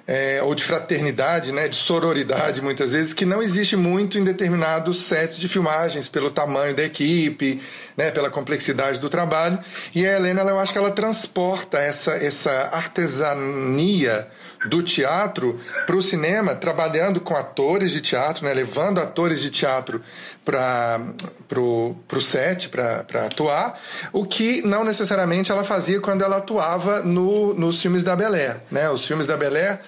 [0.07, 5.03] é, ou de fraternidade, né, de sororidade, muitas vezes, que não existe muito em determinados
[5.03, 7.61] sets de filmagens, pelo tamanho da equipe,
[7.95, 9.59] né, pela complexidade do trabalho.
[9.95, 14.27] E a Helena, eu acho que ela transporta essa, essa artesania
[14.65, 20.01] do teatro para o cinema, trabalhando com atores de teatro, né, levando atores de teatro
[20.45, 20.99] para
[21.59, 23.79] o set, para atuar,
[24.11, 28.57] o que não necessariamente ela fazia quando ela atuava no, nos filmes da Belé.
[28.71, 28.89] Né?
[28.89, 29.79] Os filmes da Belé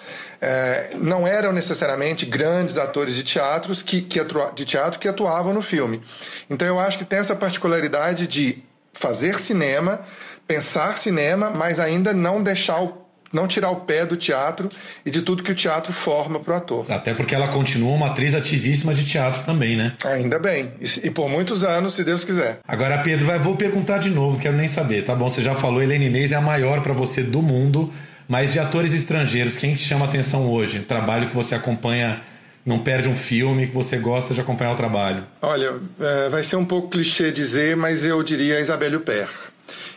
[0.42, 5.54] é, não eram necessariamente grandes atores de, teatros que, que atua, de teatro que atuavam
[5.54, 6.02] no filme.
[6.50, 8.64] Então eu acho que tem essa particularidade de
[8.94, 10.02] fazer cinema,
[10.48, 13.05] pensar cinema, mas ainda não deixar o
[13.36, 14.70] não tirar o pé do teatro
[15.06, 16.86] e de tudo que o teatro forma para o ator.
[16.90, 19.94] Até porque ela continua uma atriz ativíssima de teatro também, né?
[20.06, 20.72] Ainda bem.
[20.80, 22.60] E, e por muitos anos, se Deus quiser.
[22.66, 25.30] Agora, Pedro, vai, vou perguntar de novo, quero nem saber, tá bom?
[25.30, 27.94] Você já falou, Helena Inês é a maior para você do mundo,
[28.28, 30.80] mas de atores estrangeiros, quem te chama atenção hoje?
[30.80, 32.22] Trabalho que você acompanha
[32.66, 35.24] não perde um filme que você gosta de acompanhar o trabalho?
[35.42, 39.30] Olha, é, vai ser um pouco clichê dizer, mas eu diria Isabelle Huppert.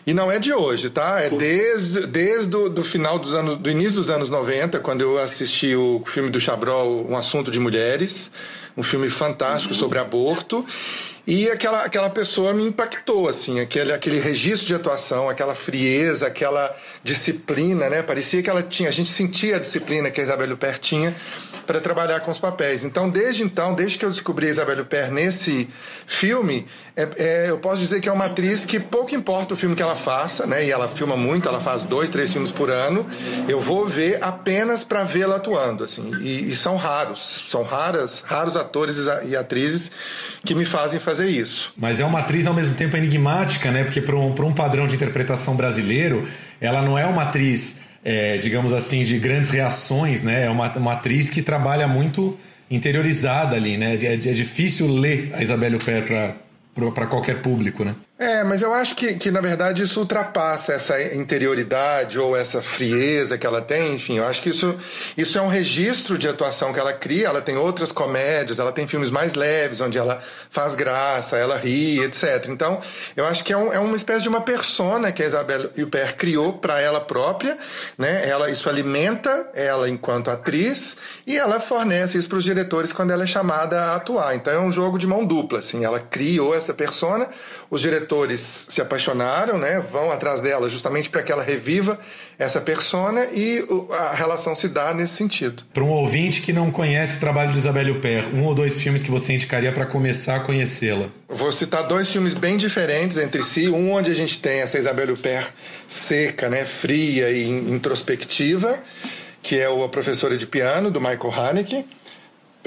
[0.07, 1.21] E não é de hoje, tá?
[1.21, 5.19] É desde, desde o do final dos anos, do início dos anos 90, quando eu
[5.19, 8.31] assisti o filme do Chabrol, Um Assunto de Mulheres,
[8.77, 10.65] um filme fantástico sobre aborto.
[11.27, 16.75] E aquela, aquela pessoa me impactou, assim, aquele, aquele registro de atuação, aquela frieza, aquela
[17.05, 18.03] disciplina, né?
[18.03, 21.15] Parecia que ela tinha, a gente sentia a disciplina que a Isabelle Huppert tinha
[21.69, 22.83] para trabalhar com os papéis.
[22.83, 25.69] Então, desde então, desde que eu descobri a Isabelle Huppert nesse
[26.07, 26.67] filme,
[26.97, 29.83] é, é, eu posso dizer que é uma atriz que pouco importa o filme que
[29.83, 30.65] ela faça, né?
[30.65, 33.07] E ela filma muito, ela faz dois, três filmes por ano.
[33.47, 36.11] Eu vou ver apenas para vê-la atuando, assim.
[36.23, 38.97] E, e, são raros, são raras, raros atores
[39.27, 39.91] e atrizes
[40.43, 41.75] que me fazem fazer isso.
[41.77, 43.85] Mas é uma atriz ao mesmo tempo enigmática, né?
[43.85, 46.27] Porque para um, um padrão de interpretação brasileiro,
[46.63, 50.47] ela não é uma atriz é, digamos assim, de grandes reações, né?
[50.47, 52.39] É uma, uma atriz que trabalha muito
[52.71, 53.97] interiorizada ali, né?
[53.97, 56.07] É, é difícil ler a Isabelle Huppert
[56.95, 57.95] para qualquer público, né?
[58.21, 63.39] É, mas eu acho que, que, na verdade, isso ultrapassa essa interioridade ou essa frieza
[63.39, 63.95] que ela tem.
[63.95, 64.77] Enfim, eu acho que isso,
[65.17, 67.29] isso é um registro de atuação que ela cria.
[67.29, 72.01] Ela tem outras comédias, ela tem filmes mais leves, onde ela faz graça, ela ri,
[72.01, 72.47] etc.
[72.49, 72.81] Então,
[73.17, 76.17] eu acho que é, um, é uma espécie de uma persona que a Isabelle Huppert
[76.17, 77.57] criou para ela própria.
[77.97, 78.29] Né?
[78.29, 83.23] Ela, isso alimenta ela enquanto atriz e ela fornece isso para os diretores quando ela
[83.23, 84.35] é chamada a atuar.
[84.35, 85.61] Então, é um jogo de mão dupla.
[85.61, 85.85] Assim.
[85.85, 87.29] Ela criou essa persona,
[87.71, 91.99] os diretores diretores se apaixonaram, né, vão atrás dela justamente para que ela reviva
[92.39, 95.63] essa persona e a relação se dá nesse sentido.
[95.75, 99.03] Para um ouvinte que não conhece o trabalho de Isabelle Huppert, um ou dois filmes
[99.03, 101.09] que você indicaria para começar a conhecê-la?
[101.29, 105.13] Vou citar dois filmes bem diferentes entre si, um onde a gente tem essa Isabelle
[105.13, 105.49] Huppert
[105.87, 108.79] seca, né, fria e introspectiva,
[109.43, 111.85] que é o A Professora de Piano, do Michael Haneke,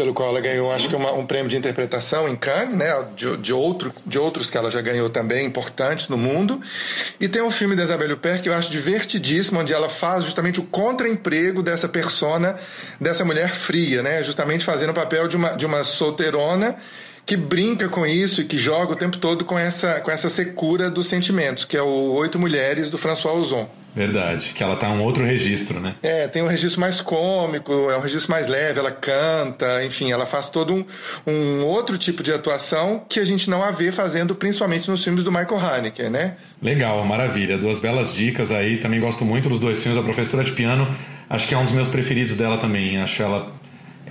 [0.02, 3.38] pelo qual ela ganhou, acho que uma, um prêmio de interpretação em Cannes, né, de,
[3.38, 6.60] de, outro, de outros que ela já ganhou também, importantes no mundo.
[7.20, 10.60] E tem um filme da Isabelle Huppert que eu acho divertidíssimo, onde ela faz justamente
[10.60, 12.58] o contra-emprego dessa persona,
[13.00, 16.78] dessa mulher fria, né, justamente fazendo o papel de uma, de uma solteirona
[17.24, 20.90] que brinca com isso e que joga o tempo todo com essa, com essa secura
[20.90, 23.70] dos sentimentos, que é o Oito Mulheres do François Ozon.
[23.94, 25.96] Verdade, que ela tá um outro registro, né?
[26.02, 30.26] É, tem um registro mais cômico, é um registro mais leve, ela canta, enfim, ela
[30.26, 30.86] faz todo um,
[31.28, 35.24] um outro tipo de atuação que a gente não a vê fazendo principalmente nos filmes
[35.24, 36.36] do Michael Haneke, né?
[36.62, 37.58] Legal, maravilha.
[37.58, 38.78] Duas belas dicas aí.
[38.78, 39.98] Também gosto muito dos dois filmes.
[39.98, 40.88] A Professora de Piano,
[41.30, 43.02] acho que é um dos meus preferidos dela também.
[43.02, 43.52] Acho ela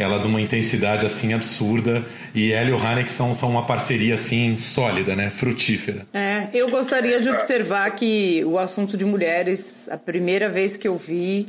[0.01, 4.15] ela de uma intensidade assim absurda e ela e o Haneke são, são uma parceria
[4.15, 6.07] assim sólida, né, frutífera.
[6.15, 10.97] É, eu gostaria de observar que o assunto de mulheres, a primeira vez que eu
[10.97, 11.47] vi,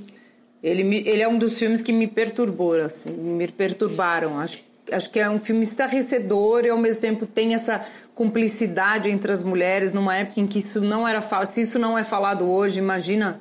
[0.61, 4.37] ele, me, ele é um dos filmes que me perturbou, assim, me perturbaram.
[4.39, 7.83] Acho, acho que é um filme estarrecedor e ao mesmo tempo tem essa
[8.13, 12.03] cumplicidade entre as mulheres numa época em que isso não era se isso não é
[12.03, 13.39] falado hoje, imagina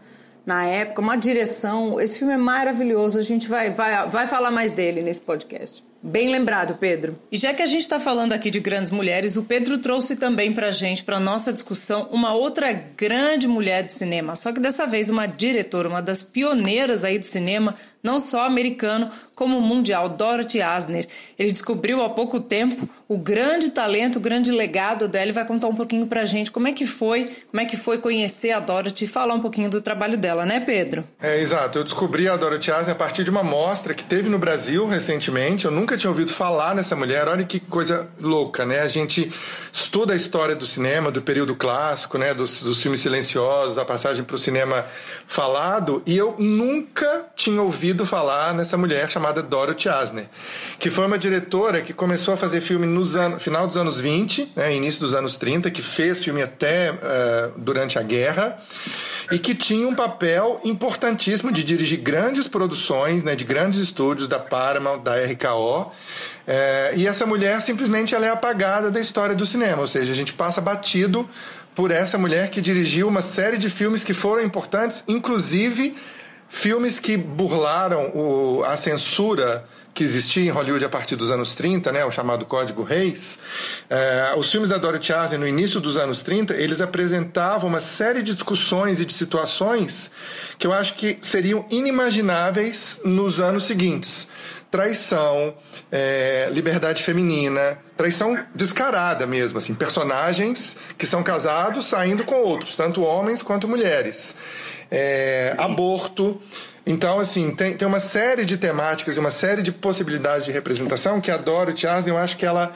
[0.51, 2.01] na época, uma direção.
[2.01, 5.84] Esse filme é maravilhoso, a gente vai, vai, vai falar mais dele nesse podcast.
[6.03, 7.18] Bem lembrado, Pedro.
[7.30, 10.51] E já que a gente está falando aqui de grandes mulheres, o Pedro trouxe também
[10.51, 14.34] para a gente, para nossa discussão, uma outra grande mulher do cinema.
[14.34, 19.11] Só que dessa vez uma diretora, uma das pioneiras aí do cinema, não só americano,
[19.34, 21.09] como mundial, Dorothy Asner.
[21.38, 25.68] Ele descobriu há pouco tempo o grande talento, o grande legado dela e vai contar
[25.68, 29.05] um pouquinho pra gente como é que foi, como é que foi conhecer a Dorothy
[29.05, 31.05] e falar um pouquinho do trabalho dela, né, Pedro?
[31.20, 31.78] É, exato.
[31.78, 35.64] Eu descobri a Dorothy Asner a partir de uma mostra que teve no Brasil recentemente.
[35.64, 37.28] Eu nunca tinha ouvido falar nessa mulher.
[37.28, 38.80] Olha que coisa louca, né?
[38.80, 39.32] A gente
[39.72, 44.24] estuda a história do cinema, do período clássico, né, dos, dos filmes silenciosos, a passagem
[44.24, 44.86] para o cinema
[45.26, 50.26] falado, e eu nunca tinha ouvido falar nessa mulher chamada Dorothy Asner,
[50.78, 53.05] que foi uma diretora que começou a fazer filme no
[53.38, 57.99] final dos anos 20, né, início dos anos 30, que fez filme até uh, durante
[57.99, 58.59] a guerra
[59.30, 64.38] e que tinha um papel importantíssimo de dirigir grandes produções, né, de grandes estúdios da
[64.38, 65.92] Paramount, da RKO.
[66.46, 70.16] É, e essa mulher simplesmente ela é apagada da história do cinema, ou seja, a
[70.16, 71.28] gente passa batido
[71.74, 75.96] por essa mulher que dirigiu uma série de filmes que foram importantes, inclusive
[76.52, 79.64] Filmes que burlaram o, a censura
[79.95, 83.38] que existia em Hollywood a partir dos anos 30, né, o chamado Código Reis,
[83.88, 88.22] eh, os filmes da Dorothy Asner no início dos anos 30, eles apresentavam uma série
[88.22, 90.11] de discussões e de situações
[90.59, 94.28] que eu acho que seriam inimagináveis nos anos seguintes.
[94.70, 95.55] Traição,
[95.91, 103.03] eh, liberdade feminina, traição descarada mesmo, assim, personagens que são casados saindo com outros, tanto
[103.03, 104.36] homens quanto mulheres.
[104.91, 106.41] é, aborto.
[106.91, 111.20] Então, assim, tem, tem uma série de temáticas e uma série de possibilidades de representação
[111.20, 112.74] que a Dorothy Asden, eu acho que ela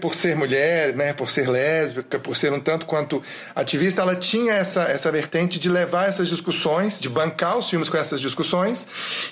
[0.00, 3.22] por ser mulher, né, por ser lésbica, por ser um tanto quanto
[3.54, 7.96] ativista, ela tinha essa, essa vertente de levar essas discussões, de bancar os filmes com
[7.96, 8.86] essas discussões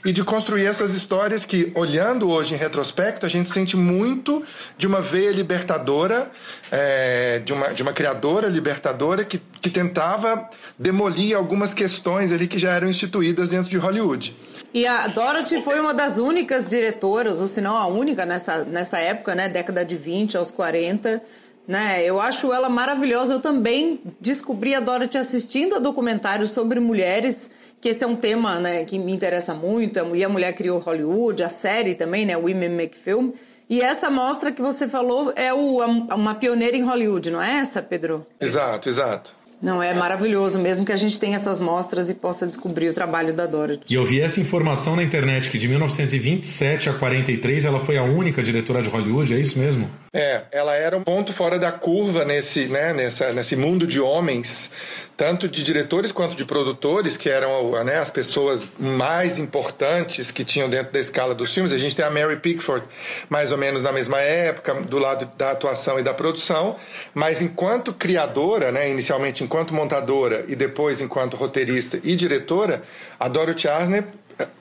[0.04, 4.44] e de construir essas histórias que, olhando hoje em retrospecto, a gente sente muito
[4.76, 6.30] de uma veia libertadora,
[6.70, 10.48] é, de, uma, de uma criadora libertadora que, que tentava
[10.78, 14.34] demolir algumas questões ali que já eram instituídas dentro de Hollywood.
[14.72, 18.98] E a Dorothy foi uma das únicas diretoras, ou se não a única nessa, nessa
[18.98, 21.20] época, né, década de 20 aos 40,
[21.66, 22.04] né?
[22.04, 23.34] Eu acho ela maravilhosa.
[23.34, 27.50] Eu também descobri a Dorothy assistindo a documentários sobre mulheres,
[27.80, 29.98] que esse é um tema, né, que me interessa muito.
[30.14, 33.30] E a mulher criou Hollywood, a série também, né, Women Make Film.
[33.68, 37.80] E essa mostra que você falou é o, uma pioneira em Hollywood, não é essa,
[37.80, 38.26] Pedro?
[38.40, 39.39] Exato, exato.
[39.60, 43.34] Não, é maravilhoso mesmo que a gente tenha essas mostras e possa descobrir o trabalho
[43.34, 43.84] da Dorothy.
[43.88, 48.02] E eu vi essa informação na internet que de 1927 a 43 ela foi a
[48.02, 49.90] única diretora de Hollywood, é isso mesmo?
[50.14, 54.72] É, ela era um ponto fora da curva nesse, né, nessa, nesse mundo de homens
[55.20, 60.66] tanto de diretores quanto de produtores, que eram né, as pessoas mais importantes que tinham
[60.66, 61.72] dentro da escala dos filmes.
[61.72, 62.86] A gente tem a Mary Pickford,
[63.28, 66.76] mais ou menos na mesma época, do lado da atuação e da produção,
[67.12, 72.82] mas enquanto criadora, né, inicialmente enquanto montadora e depois enquanto roteirista e diretora,
[73.18, 74.04] a Dorothy Asner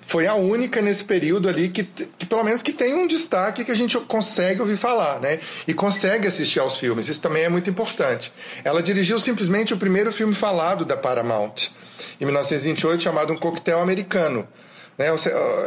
[0.01, 3.71] foi a única nesse período ali que, que pelo menos que tem um destaque que
[3.71, 5.39] a gente consegue ouvir falar, né?
[5.67, 7.07] E consegue assistir aos filmes.
[7.07, 8.31] Isso também é muito importante.
[8.63, 11.69] Ela dirigiu simplesmente o primeiro filme falado da Paramount,
[12.19, 14.47] em 1928, chamado Um Coquetel Americano.
[14.99, 15.05] Né?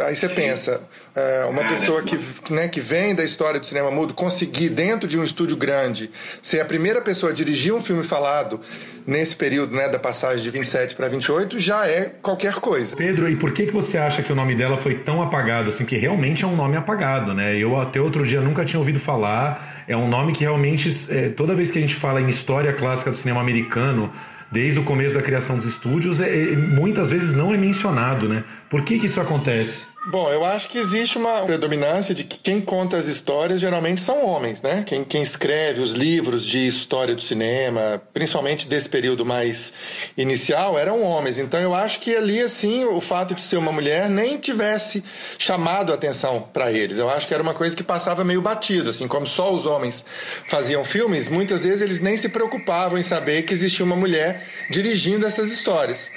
[0.06, 0.82] Aí você pensa,
[1.14, 2.18] é, uma pessoa que,
[2.52, 6.10] né, que vem da história do cinema mudo conseguir, dentro de um estúdio grande,
[6.42, 8.60] ser a primeira pessoa a dirigir um filme falado
[9.06, 12.94] nesse período né, da passagem de 27 para 28, já é qualquer coisa.
[12.94, 15.70] Pedro, e por que, que você acha que o nome dela foi tão apagado?
[15.70, 17.56] Assim, que realmente é um nome apagado, né?
[17.56, 19.84] Eu até outro dia nunca tinha ouvido falar.
[19.88, 23.10] É um nome que realmente, é, toda vez que a gente fala em história clássica
[23.10, 24.12] do cinema americano,
[24.52, 28.44] desde o começo da criação dos estúdios, é, é, muitas vezes não é mencionado, né?
[28.68, 29.86] Por que, que isso acontece?
[30.04, 34.26] Bom, eu acho que existe uma predominância de que quem conta as histórias geralmente são
[34.26, 34.82] homens, né?
[34.84, 39.72] Quem, quem escreve os livros de história do cinema, principalmente desse período mais
[40.16, 41.38] inicial, eram homens.
[41.38, 45.04] Então eu acho que ali, assim, o fato de ser uma mulher nem tivesse
[45.38, 46.98] chamado atenção para eles.
[46.98, 50.04] Eu acho que era uma coisa que passava meio batido, assim, como só os homens
[50.48, 55.24] faziam filmes, muitas vezes eles nem se preocupavam em saber que existia uma mulher dirigindo
[55.24, 56.10] essas histórias.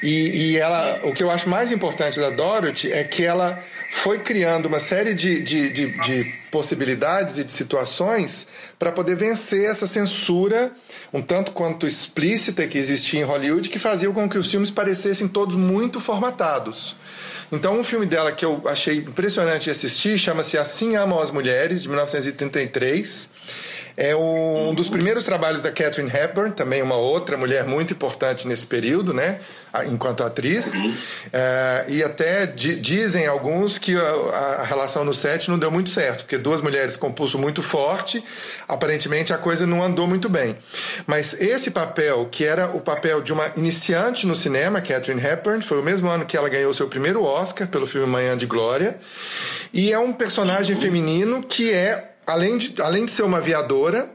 [0.00, 4.18] E, e ela, o que eu acho mais importante da Dorothy é que ela foi
[4.18, 8.46] criando uma série de, de, de, de possibilidades e de situações
[8.78, 10.72] para poder vencer essa censura
[11.12, 15.28] um tanto quanto explícita que existia em Hollywood, que fazia com que os filmes parecessem
[15.28, 16.96] todos muito formatados.
[17.50, 21.82] Então, um filme dela que eu achei impressionante de assistir chama-se Assim Amam as Mulheres,
[21.82, 23.30] de 1933.
[23.96, 28.66] É um dos primeiros trabalhos da Catherine Hepburn, também uma outra mulher muito importante nesse
[28.66, 29.40] período, né?
[29.84, 30.74] enquanto atriz.
[31.32, 36.20] É, e até dizem alguns que a, a, relação no set não deu muito certo,
[36.20, 38.22] porque duas mulheres com pulso muito forte,
[38.66, 40.56] aparentemente a coisa não andou muito bem.
[41.06, 45.80] Mas esse papel, que era o papel de uma iniciante no cinema, Catherine Hepburn, foi
[45.80, 48.98] o mesmo ano que ela ganhou seu primeiro Oscar pelo filme Manhã de Glória.
[49.72, 54.10] E é um personagem feminino que é, além de, além de ser uma aviadora,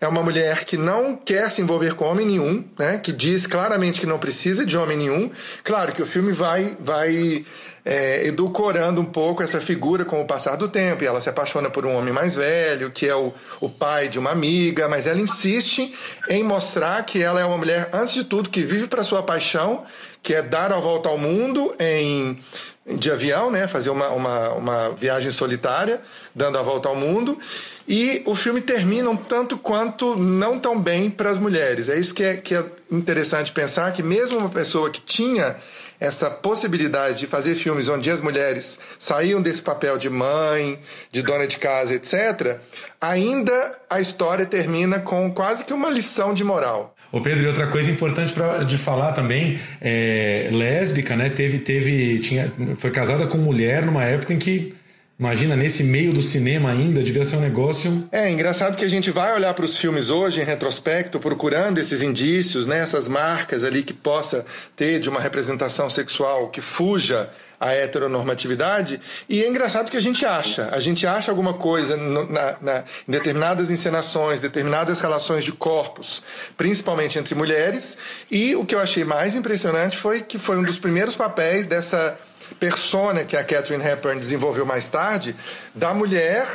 [0.00, 2.98] é uma mulher que não quer se envolver com homem nenhum, né?
[2.98, 5.30] Que diz claramente que não precisa de homem nenhum.
[5.62, 7.44] Claro que o filme vai, vai
[7.84, 11.02] é, edulcorando um pouco essa figura com o passar do tempo.
[11.02, 14.18] E ela se apaixona por um homem mais velho, que é o, o pai de
[14.18, 15.94] uma amiga, mas ela insiste
[16.28, 19.84] em mostrar que ela é uma mulher, antes de tudo, que vive para sua paixão,
[20.22, 22.38] que é dar a volta ao mundo em
[22.86, 23.66] de avião, né?
[23.66, 26.00] Fazer uma, uma, uma viagem solitária,
[26.34, 27.38] dando a volta ao mundo
[27.86, 31.88] e o filme termina um tanto quanto não tão bem para as mulheres.
[31.88, 35.56] É isso que é, que é interessante pensar, que mesmo uma pessoa que tinha
[36.00, 40.78] essa possibilidade de fazer filmes onde as mulheres saíam desse papel de mãe,
[41.12, 42.58] de dona de casa, etc.,
[43.00, 46.93] ainda a história termina com quase que uma lição de moral.
[47.14, 51.30] Ô Pedro, e outra coisa importante pra, de falar também, é, lésbica, né?
[51.30, 54.74] Teve, teve, tinha, foi casada com mulher numa época em que
[55.16, 58.08] Imagina, nesse meio do cinema ainda, devia ser um negócio.
[58.10, 62.02] É, engraçado que a gente vai olhar para os filmes hoje em retrospecto, procurando esses
[62.02, 64.44] indícios, né, essas marcas ali que possa
[64.74, 69.00] ter de uma representação sexual que fuja a heteronormatividade.
[69.28, 70.68] E é engraçado que a gente acha.
[70.72, 76.22] A gente acha alguma coisa no, na, na, em determinadas encenações, determinadas relações de corpos,
[76.56, 77.96] principalmente entre mulheres.
[78.30, 82.18] E o que eu achei mais impressionante foi que foi um dos primeiros papéis dessa
[82.60, 85.34] persona que a Catherine Hepburn desenvolveu mais tarde,
[85.74, 86.46] da mulher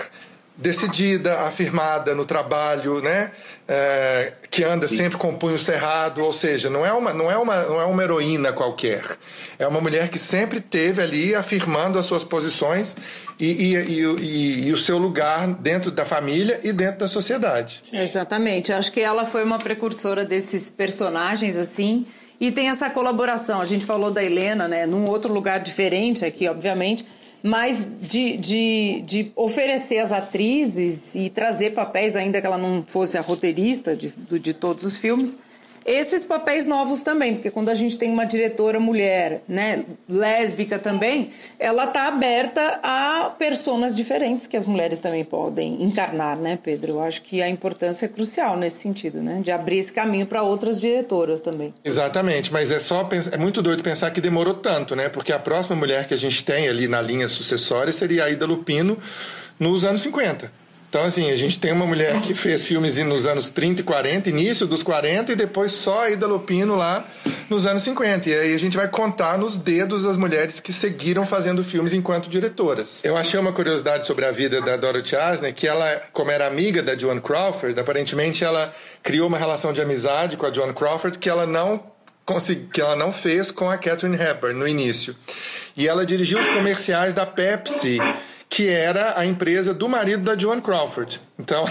[0.60, 3.32] decidida, afirmada no trabalho, né?
[3.66, 7.38] É, que anda sempre com o punho cerrado, ou seja, não é, uma, não, é
[7.38, 9.04] uma, não é uma heroína qualquer.
[9.58, 12.98] É uma mulher que sempre teve ali afirmando as suas posições
[13.40, 17.82] e, e, e, e, o seu lugar dentro da família e dentro da sociedade.
[17.94, 18.74] Exatamente.
[18.74, 22.06] Acho que ela foi uma precursora desses personagens assim.
[22.42, 23.62] E tem essa colaboração.
[23.62, 24.86] A gente falou da Helena, né?
[24.86, 27.06] Num outro lugar diferente aqui, obviamente
[27.42, 33.18] mas de, de, de oferecer às atrizes e trazer papéis, ainda que ela não fosse
[33.18, 34.10] a roteirista de,
[34.40, 35.40] de todos os filmes,
[35.90, 41.32] esses papéis novos também, porque quando a gente tem uma diretora mulher, né, lésbica também,
[41.58, 46.94] ela está aberta a personas diferentes que as mulheres também podem encarnar, né, Pedro?
[46.94, 50.44] Eu acho que a importância é crucial nesse sentido, né, de abrir esse caminho para
[50.44, 51.74] outras diretoras também.
[51.84, 55.10] Exatamente, mas é só é muito doido pensar que demorou tanto, né?
[55.10, 58.46] Porque a próxima mulher que a gente tem ali na linha sucessória seria a Ida
[58.46, 58.98] Lupino
[59.60, 60.69] nos anos 50.
[60.90, 64.30] Então, assim, a gente tem uma mulher que fez filmes nos anos 30 e 40,
[64.30, 67.06] início dos 40, e depois só a Ida Lupino lá
[67.48, 68.28] nos anos 50.
[68.28, 72.28] E aí a gente vai contar nos dedos as mulheres que seguiram fazendo filmes enquanto
[72.28, 73.02] diretoras.
[73.04, 76.82] Eu achei uma curiosidade sobre a vida da Dorothy Asner, que ela, como era amiga
[76.82, 78.74] da Joan Crawford, aparentemente ela
[79.04, 81.84] criou uma relação de amizade com a Joan Crawford que ela não
[82.72, 85.16] que ela não fez com a Catherine Hepburn no início.
[85.76, 87.98] E ela dirigiu os comerciais da Pepsi
[88.50, 91.22] que era a empresa do marido da Joan Crawford.
[91.38, 91.66] Então,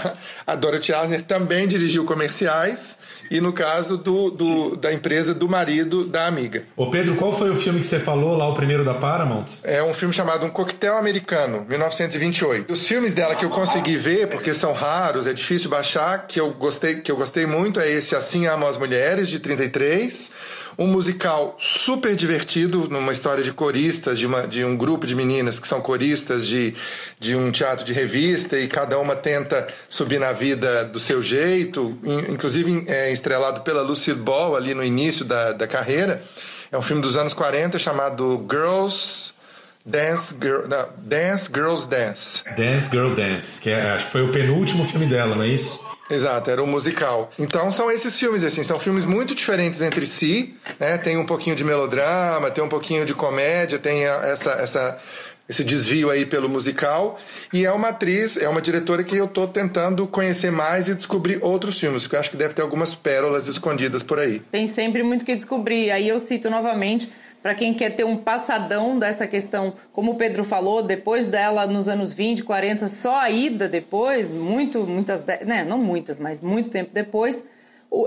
[0.47, 2.97] a Dorothy Asner também dirigiu comerciais
[3.29, 6.63] e no caso do, do, da empresa do marido da amiga.
[6.75, 9.45] Ô Pedro, qual foi o filme que você falou lá, o primeiro da Paramount?
[9.63, 12.71] É um filme chamado Um Coquetel Americano, 1928.
[12.71, 16.51] Os filmes dela que eu consegui ver, porque são raros, é difícil baixar, que eu
[16.51, 21.57] gostei, que eu gostei muito, é esse Assim Amo as Mulheres, de 33 um musical
[21.59, 25.81] super divertido, numa história de coristas, de, uma, de um grupo de meninas que são
[25.81, 26.73] coristas de,
[27.19, 31.99] de um teatro de revista e cada uma tenta subir na vida do seu jeito,
[32.29, 36.23] inclusive é, estrelado pela Lucille Ball ali no início da, da carreira.
[36.71, 39.37] É um filme dos anos 40 chamado Girls.
[39.85, 42.43] Dance, Girl, não, Dance Girls Dance.
[42.55, 45.83] Dance Girl Dance, que é, acho que foi o penúltimo filme dela, não é isso?
[46.09, 47.31] Exato, era um musical.
[47.37, 50.97] Então são esses filmes, assim, são filmes muito diferentes entre si, né?
[50.97, 54.99] Tem um pouquinho de melodrama, tem um pouquinho de comédia, tem essa, essa,
[55.47, 57.19] esse desvio aí pelo musical.
[57.53, 61.39] E é uma atriz, é uma diretora que eu estou tentando conhecer mais e descobrir
[61.43, 64.39] outros filmes, porque eu acho que deve ter algumas pérolas escondidas por aí.
[64.51, 65.91] Tem sempre muito que descobrir.
[65.91, 67.09] Aí eu cito novamente
[67.41, 71.87] para quem quer ter um passadão dessa questão, como o Pedro falou, depois dela nos
[71.87, 76.91] anos 20, 40, só a ida depois, muito, muitas, né, não muitas, mas muito tempo
[76.93, 77.43] depois,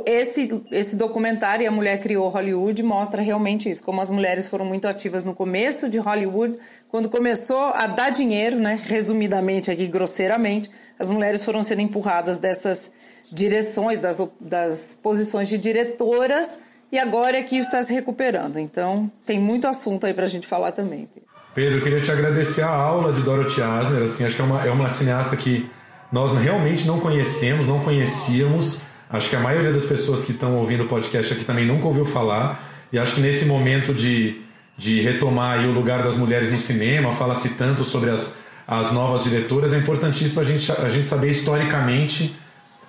[0.06, 4.86] esse, esse documentário, A Mulher Criou Hollywood, mostra realmente isso, como as mulheres foram muito
[4.86, 6.58] ativas no começo de Hollywood,
[6.88, 12.92] quando começou a dar dinheiro, né, resumidamente aqui, grosseiramente, as mulheres foram sendo empurradas dessas
[13.32, 16.60] direções, das, das posições de diretoras,
[16.92, 18.58] e agora é que está se recuperando.
[18.58, 21.08] Então, tem muito assunto aí para a gente falar também.
[21.54, 24.02] Pedro, eu queria te agradecer a aula de Dorothy Asner.
[24.02, 25.68] Assim, acho que é uma, é uma cineasta que
[26.12, 28.82] nós realmente não conhecemos, não conhecíamos.
[29.08, 32.04] Acho que a maioria das pessoas que estão ouvindo o podcast aqui também nunca ouviu
[32.04, 32.62] falar.
[32.92, 34.42] E acho que nesse momento de,
[34.76, 38.38] de retomar o lugar das mulheres no cinema, fala-se tanto sobre as,
[38.68, 42.36] as novas diretoras, é importantíssimo a gente, a gente saber historicamente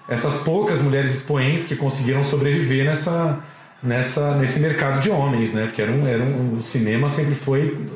[0.09, 3.41] essas poucas mulheres expoentes que conseguiram sobreviver nessa,
[3.83, 5.65] nessa, nesse mercado de homens, né?
[5.65, 7.87] Porque era um, era um, o cinema sempre foi.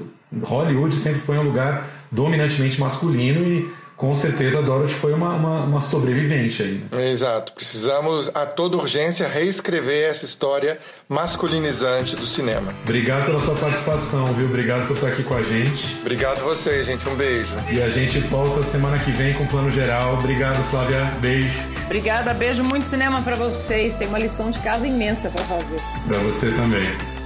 [0.44, 5.64] Hollywood sempre foi um lugar dominantemente masculino e com certeza a Dorothy foi uma, uma,
[5.64, 6.84] uma, sobrevivente aí.
[6.92, 7.12] Né?
[7.12, 7.52] Exato.
[7.54, 10.78] Precisamos, a toda urgência, reescrever essa história
[11.10, 12.76] masculinizante do cinema.
[12.84, 14.46] Obrigado pela sua participação, viu?
[14.46, 15.98] Obrigado por estar aqui com a gente.
[16.02, 17.10] Obrigado a vocês, gente.
[17.10, 17.54] Um beijo.
[17.72, 20.14] E a gente volta semana que vem com o Plano Geral.
[20.14, 21.06] Obrigado, Flávia.
[21.20, 21.58] Beijo.
[21.86, 22.34] Obrigada.
[22.36, 22.64] Beijo.
[22.64, 23.96] Muito cinema para vocês.
[23.96, 25.82] Tem uma lição de casa imensa para fazer.
[26.08, 27.17] Para você também.